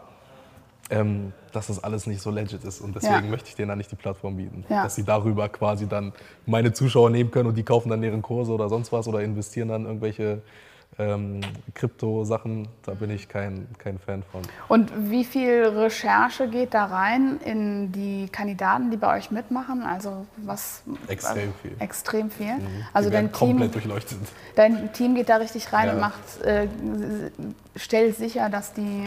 [0.90, 2.80] ähm, dass das alles nicht so legit ist.
[2.80, 3.30] Und deswegen Ja.
[3.30, 4.64] möchte ich denen dann nicht die Plattform bieten.
[4.68, 4.84] Ja.
[4.84, 6.12] Dass sie darüber quasi dann
[6.46, 9.68] meine Zuschauer nehmen können und die kaufen dann deren Kurse oder sonst was oder investieren
[9.68, 10.42] dann irgendwelche
[10.98, 11.40] ähm,
[11.74, 12.68] Krypto-Sachen.
[12.84, 14.42] Da bin ich kein, kein Fan von.
[14.68, 19.82] Und wie viel Recherche geht da rein in die Kandidaten, die bei euch mitmachen?
[19.82, 20.82] Also was?
[21.08, 21.72] Extrem viel.
[21.72, 21.80] Mhm.
[21.80, 22.54] Extrem viel.
[22.92, 24.18] Also die werden dein Team, komplett durchleuchtet.
[24.54, 25.94] dein Team geht da richtig rein Ja.
[25.94, 26.68] und macht, äh,
[27.74, 29.06] stellt sicher, dass die.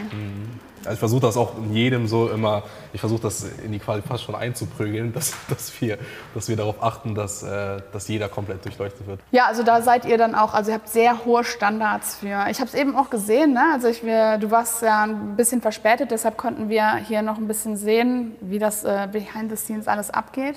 [0.84, 2.62] Also ich versuche das auch in jedem so immer,
[2.92, 5.98] ich versuche das in die Quali fast schon einzuprügeln, dass, dass, wir,
[6.34, 9.20] dass wir darauf achten, dass, äh, dass jeder komplett durchleuchtet wird.
[9.30, 12.46] Ja, also da seid ihr dann auch, also ihr habt sehr hohe Standards für.
[12.50, 13.64] Ich habe es eben auch gesehen, ne?
[13.72, 17.46] also ich, wir, du warst ja ein bisschen verspätet, deshalb konnten wir hier noch ein
[17.46, 20.56] bisschen sehen, wie das äh, behind the scenes alles abgeht.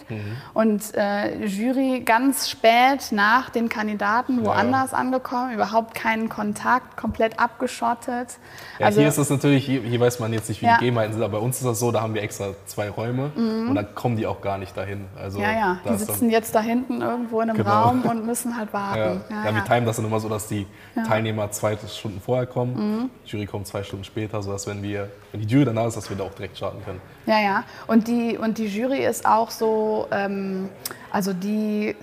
[0.54, 8.38] Und äh, Jury ganz spät nach den Kandidaten woanders angekommen, überhaupt keinen Kontakt, komplett abgeschottet.
[8.80, 10.74] Ja, hier ist es natürlich, hier, hier weiß man jetzt nicht, wie Ja.
[10.74, 10.78] Mhm.
[10.78, 13.32] die Gegebenheiten sind, aber bei uns ist das so, da haben wir extra zwei Räume
[13.36, 15.06] und dann kommen die auch gar nicht dahin.
[15.20, 17.70] Also ja, ja, da die sitzen jetzt da hinten irgendwo in einem Genau.
[17.84, 19.22] Raum und müssen halt Ja, warten.
[19.30, 20.68] ja, wir timen das dann immer so, dass die
[21.08, 23.10] Teilnehmer zwei Stunden vorher kommen, Mhm.
[23.26, 25.98] die Jury kommt zwei Stunden später, sodass wenn wir, wenn die Jury dann da ist,
[25.98, 27.02] dass wir da auch direkt starten können.
[27.26, 27.64] Ja, ja.
[27.88, 30.70] Und die, und die Jury ist auch so, ähm,
[31.12, 31.96] also die, äh,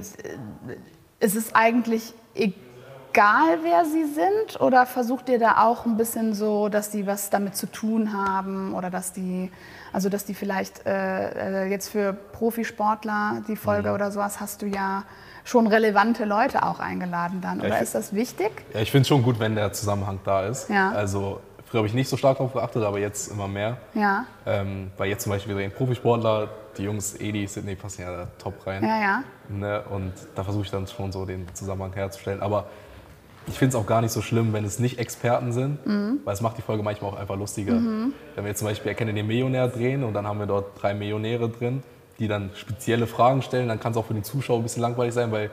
[1.25, 2.55] ist es eigentlich egal,
[3.14, 4.61] wer sie sind?
[4.61, 8.75] Oder versucht ihr da auch ein bisschen so, dass die was damit zu tun haben
[8.75, 9.51] oder dass die,
[9.92, 13.94] also dass die vielleicht äh, äh, jetzt für Profisportler die Folge Mhm.
[13.94, 15.05] oder sowas hast du ja
[15.44, 17.61] schon relevante Leute auch eingeladen dann.
[17.61, 18.51] Oder ich- ist das wichtig?
[18.75, 20.68] Ja, ich finde es schon gut, wenn der Zusammenhang da ist.
[20.68, 20.90] Ja.
[20.92, 23.79] Also früher habe ich nicht so stark darauf geachtet, aber jetzt immer mehr.
[23.94, 28.11] Ja, Ähm, weil jetzt zum Beispiel wir drehen Profisportler, die Jungs Edi, Sydney passen ja
[28.16, 28.85] da top rein.
[28.85, 29.23] ja, ja.
[29.49, 29.83] Ne?
[29.90, 32.40] Und da versuche ich dann schon so den Zusammenhang herzustellen.
[32.42, 32.66] Aber
[33.50, 36.20] ich finde es auch gar nicht so schlimm, wenn es nicht Experten sind, Mhm.
[36.24, 37.72] weil es macht die Folge manchmal auch einfach lustiger.
[37.74, 40.94] Wenn wir jetzt zum Beispiel Erkenne den Millionär drehen und dann haben wir dort drei
[40.94, 41.82] Millionäre drin,
[42.18, 45.14] die dann spezielle Fragen stellen, dann kann es auch für den Zuschauer ein bisschen langweilig
[45.14, 45.50] sein, weil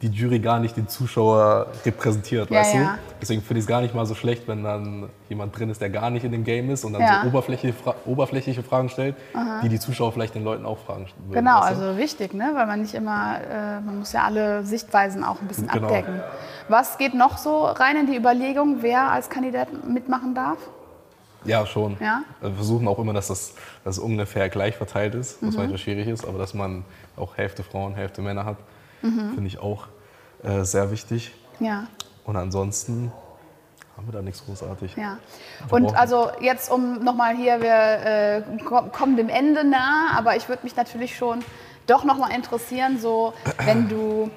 [0.00, 2.80] die Jury gar nicht den Zuschauer repräsentiert, Ja, weißt ja.
[2.80, 2.88] du?
[3.20, 5.90] Deswegen finde ich es gar nicht mal so schlecht, wenn dann jemand drin ist, der
[5.90, 7.22] gar nicht in dem Game ist und dann Ja.
[7.22, 9.16] so oberflächliche, Fra oberflächliche Fragen stellt,
[9.62, 11.32] die die Zuschauer vielleicht den Leuten auch fragen würden.
[11.44, 11.84] Genau, weißt du?
[11.86, 12.52] also wichtig, ne?
[12.54, 15.88] weil man nicht immer, äh, man muss ja alle Sichtweisen auch ein bisschen Genau.
[15.88, 16.20] abdecken.
[16.68, 20.58] Was geht noch so rein in die Überlegung, wer als Kandidat mitmachen darf?
[21.44, 21.96] Ja, schon.
[22.00, 22.22] Ja?
[22.40, 26.24] Wir versuchen auch immer, dass das dass ungefähr gleich verteilt ist, was manchmal schwierig ist,
[26.26, 26.84] aber dass man
[27.16, 28.56] auch Hälfte Frauen, Hälfte Männer hat,
[29.00, 29.86] finde ich auch
[30.42, 31.34] äh, sehr wichtig.
[31.60, 31.86] Ja,
[32.24, 33.10] Und ansonsten
[33.96, 34.94] haben wir da nichts großartig.
[34.96, 35.18] ja.
[35.66, 40.36] Wir Und also jetzt um nochmal hier, wir äh, ko- kommen dem Ende nah, aber
[40.36, 41.44] ich würde mich natürlich schon
[41.86, 43.32] doch nochmal interessieren, so
[43.64, 44.30] wenn du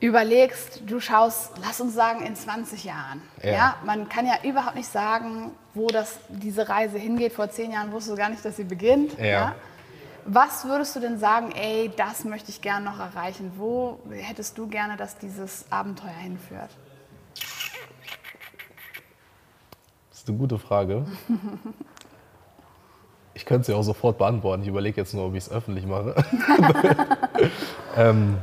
[0.00, 3.22] überlegst, du schaust, lass uns sagen, in 20 Jahren.
[3.42, 3.50] Ja.
[3.52, 3.74] Ja.
[3.84, 7.32] man kann ja überhaupt nicht sagen, wo das, diese Reise hingeht.
[7.32, 9.16] Vor zehn Jahren wusstest du gar nicht, dass sie beginnt.
[9.18, 9.54] Ja.
[10.24, 13.52] Was würdest du denn sagen, ey, das möchte ich gerne noch erreichen?
[13.56, 16.70] Wo hättest du gerne, dass dieses Abenteuer hinführt?
[20.10, 21.04] Das ist eine gute Frage.
[23.34, 24.62] Ich könnte sie auch sofort beantworten.
[24.62, 26.14] Ich überlege jetzt nur, ob ich es öffentlich mache.
[27.96, 28.36] ähm,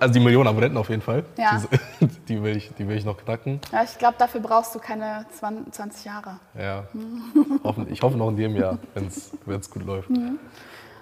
[0.00, 1.24] Also die Millionen Abonnenten auf jeden Fall.
[1.36, 1.62] Ja.
[2.00, 3.60] Die, die, will, ich, die will ich noch knacken.
[3.70, 6.40] Ja, ich glaube, dafür brauchst du keine 20 Jahre.
[6.58, 6.84] Ja.
[7.88, 10.10] Ich hoffe noch in dem Jahr, wenn es gut läuft.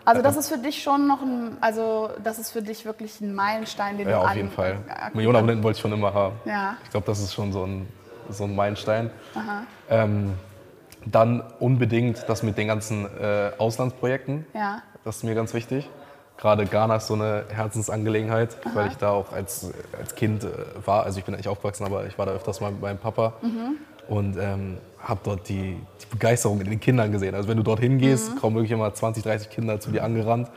[0.06, 3.34] Also das ist für dich schon noch ein, also das ist für dich wirklich ein
[3.34, 4.78] Meilenstein, den Ja, du auf an, jeden Fall.
[5.14, 6.36] Millionen Abonnenten wollte ich schon immer haben.
[6.44, 6.76] Ja.
[6.84, 7.88] Ich glaube, das ist schon so ein,
[8.30, 9.10] so ein Meilenstein.
[9.90, 10.34] Ähm,
[11.04, 14.46] dann unbedingt das mit den ganzen äh, Auslandsprojekten.
[14.54, 14.82] Ja.
[15.04, 15.88] Das ist mir ganz wichtig.
[16.36, 20.50] Gerade Ghana ist so eine Herzensangelegenheit, weil ich da auch als, als Kind äh,
[20.84, 21.04] war.
[21.04, 23.34] Also ich bin nicht aufgewachsen, aber ich war da öfters mal mit meinem Papa
[24.08, 27.34] und ähm, habe dort die, die Begeisterung in den Kindern gesehen.
[27.34, 30.50] Also wenn du dort hingehst, kommen wirklich immer 20, 30 Kinder zu dir angerannt.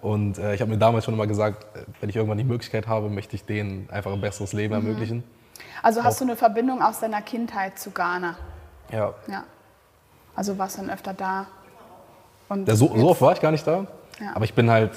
[0.00, 2.86] Und äh, ich habe mir damals schon immer gesagt, äh, wenn ich irgendwann die Möglichkeit
[2.86, 5.22] habe, möchte ich denen einfach ein besseres Leben ermöglichen.
[5.82, 8.36] Also hast du eine Verbindung aus deiner Kindheit zu Ghana?
[8.90, 9.14] Ja.
[9.28, 9.44] Ja.
[10.34, 11.46] Also warst dann öfter da.
[12.48, 13.86] Und Ja, so, so oft war ich gar nicht da.
[14.20, 14.34] Ja.
[14.34, 14.92] Aber ich bin halt,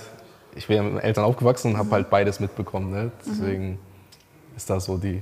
[0.55, 2.91] ich bin ja mit Eltern aufgewachsen und habe halt beides mitbekommen.
[2.91, 3.11] Ne?
[3.25, 3.79] Deswegen
[4.55, 5.21] ist da so die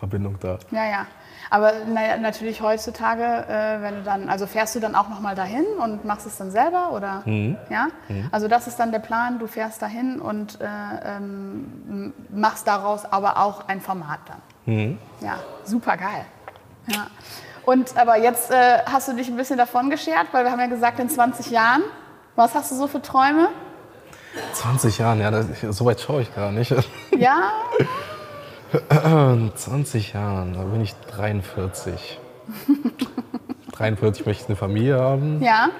[0.00, 0.58] Verbindung da.
[0.70, 1.06] Ja, ja.
[1.50, 5.66] Aber naja, natürlich heutzutage, äh, wenn du dann, also fährst du dann auch nochmal dahin
[5.78, 7.22] und machst es dann selber oder?
[7.26, 7.56] Mhm.
[7.68, 7.88] Ja.
[8.30, 9.38] Also das ist dann der Plan.
[9.38, 10.64] Du fährst dahin und äh,
[11.04, 14.74] ähm, machst daraus aber auch ein Format dann.
[14.74, 14.98] Mhm.
[15.20, 15.34] Ja,
[15.64, 16.24] super geil.
[16.86, 17.08] Ja.
[17.66, 20.66] Und aber jetzt äh, hast du dich ein bisschen davon geschert, weil wir haben ja
[20.66, 21.82] gesagt in 20 Jahren.
[22.36, 23.48] Was hast du so für Träume?
[24.54, 26.74] 20 Jahren, ja, das, so weit schaue ich gar nicht.
[27.18, 27.50] Ja,
[28.70, 32.18] 20 Jahren, da bin ich 43.
[33.72, 35.70] 43 möchte ich eine Familie haben, ja.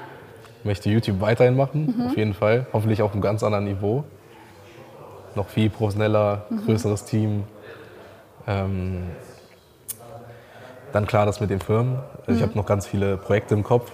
[0.64, 2.66] möchte YouTube weiterhin machen, auf jeden Fall.
[2.72, 4.04] Hoffentlich auf einem ganz anderen Niveau.
[5.36, 7.44] Noch viel professioneller, größeres Team.
[8.48, 9.04] Ähm,
[10.92, 11.98] dann klar das mit den Firmen.
[12.26, 13.92] Also Ich habe noch ganz viele Projekte im Kopf.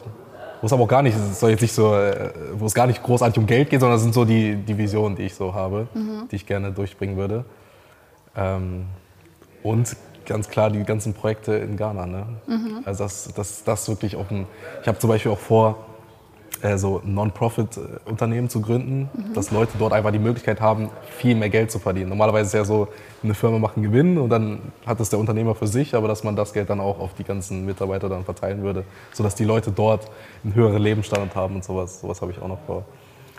[0.62, 2.86] Wo es aber auch gar nicht, es soll jetzt nicht so, äh, wo es gar
[2.86, 5.52] nicht großartig um Geld geht, sondern es sind so die, die Visionen, die ich so
[5.52, 5.86] habe,
[6.30, 7.44] die ich gerne durchbringen würde.
[8.36, 8.86] Ähm,
[9.62, 12.06] und ganz klar die ganzen Projekte in Ghana.
[12.06, 12.26] Ne?
[12.84, 14.46] Also das, das, das wirklich auch ein,
[14.82, 15.86] ich habe zum Beispiel auch vor,
[16.62, 21.70] äh, so Non-Profit-Unternehmen zu gründen, dass Leute dort einfach die Möglichkeit haben, viel mehr Geld
[21.70, 22.08] zu verdienen.
[22.08, 22.88] Normalerweise ist ja so,
[23.22, 26.24] eine Firma macht einen Gewinn und dann hat es der Unternehmer für sich, aber dass
[26.24, 29.70] man das Geld dann auch auf die ganzen Mitarbeiter dann verteilen würde, sodass die Leute
[29.70, 30.10] dort
[30.44, 32.00] einen höheren Lebensstandard haben und sowas.
[32.00, 32.84] Sowas habe ich auch noch vor.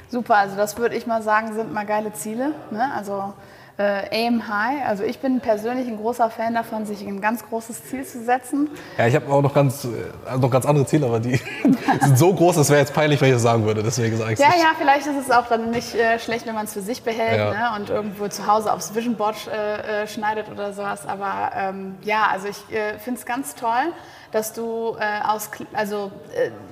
[0.10, 2.54] Super, also das würde ich mal sagen, sind mal geile Ziele.
[2.72, 2.92] Ne?
[2.96, 3.34] Also
[3.78, 4.86] äh, aim high.
[4.88, 8.70] Also ich bin persönlich ein großer Fan davon, sich ein ganz großes Ziel zu setzen.
[8.98, 11.40] Ja, ich habe auch noch ganz, äh, noch ganz andere Ziele, aber die
[12.02, 13.84] sind so groß, das wäre jetzt peinlich, wenn ich das sagen würde.
[13.84, 16.66] Deswegen sage ich Ja, ja, vielleicht ist es auch dann nicht äh, schlecht, wenn man
[16.66, 17.52] es für sich behält Ja.
[17.52, 17.80] ne?
[17.80, 21.06] und irgendwo zu Hause aufs Vision Board äh, äh, schneidet oder sowas.
[21.06, 23.94] Aber ähm, ja, also ich äh, finde es ganz toll,
[24.32, 26.12] dass du aus also,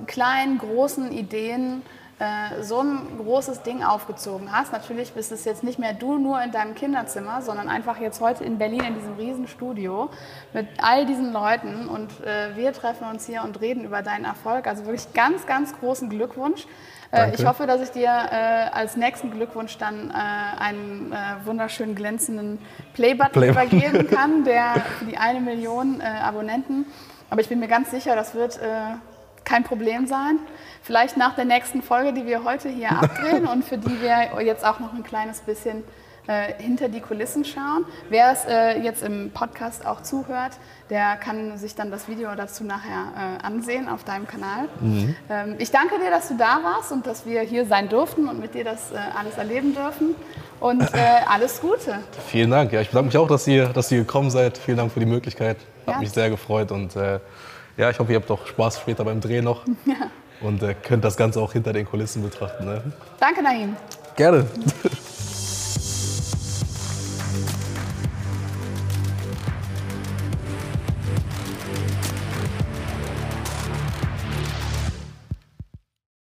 [0.06, 1.82] kleinen, großen Ideen
[2.18, 4.72] äh, so ein großes Ding aufgezogen hast.
[4.72, 8.42] Natürlich bist es jetzt nicht mehr du nur in deinem Kinderzimmer, sondern einfach jetzt heute
[8.42, 10.08] in Berlin in diesem riesen Studio
[10.54, 14.66] mit all diesen Leuten und äh, wir treffen uns hier und reden über deinen Erfolg.
[14.66, 16.66] Also wirklich ganz, ganz großen Glückwunsch.
[17.12, 21.94] Äh, ich hoffe, dass ich dir äh, als nächsten Glückwunsch dann äh, einen äh, wunderschönen
[21.94, 22.58] glänzenden
[22.94, 26.86] Playbutton Play- übergeben kann, der für die eine Million Abonnenten.
[27.28, 28.58] Aber ich bin mir ganz sicher, das wird
[29.46, 30.38] kein Problem sein.
[30.82, 34.64] Vielleicht nach der nächsten Folge, die wir heute hier abdrehen und für die wir jetzt
[34.66, 35.82] auch noch ein kleines bisschen
[36.28, 37.84] äh, hinter die Kulissen schauen.
[38.10, 40.52] Wer es äh, jetzt im Podcast auch zuhört,
[40.90, 44.68] der kann sich dann das Video dazu nachher äh, ansehen auf deinem Kanal.
[45.30, 48.40] Ähm, ich danke dir, dass du da warst und dass wir hier sein durften und
[48.40, 50.16] mit dir das äh, alles erleben dürfen.
[50.58, 50.86] Und äh,
[51.32, 52.00] alles Gute.
[52.28, 52.72] Vielen Dank.
[52.72, 54.58] Ja, ich bedanke mich auch, dass ihr, dass ihr gekommen seid.
[54.58, 55.58] Vielen Dank für die Möglichkeit.
[55.86, 56.00] Hat Ja.
[56.00, 57.20] mich sehr gefreut und äh,
[57.76, 59.62] ja, ich hoffe, ihr habt auch Spaß später beim Dreh noch
[60.40, 62.64] und äh, könnt das Ganze auch hinter den Kulissen betrachten.
[62.64, 62.82] Ne?
[63.20, 63.76] Danke, Naim.
[64.16, 64.46] Gerne.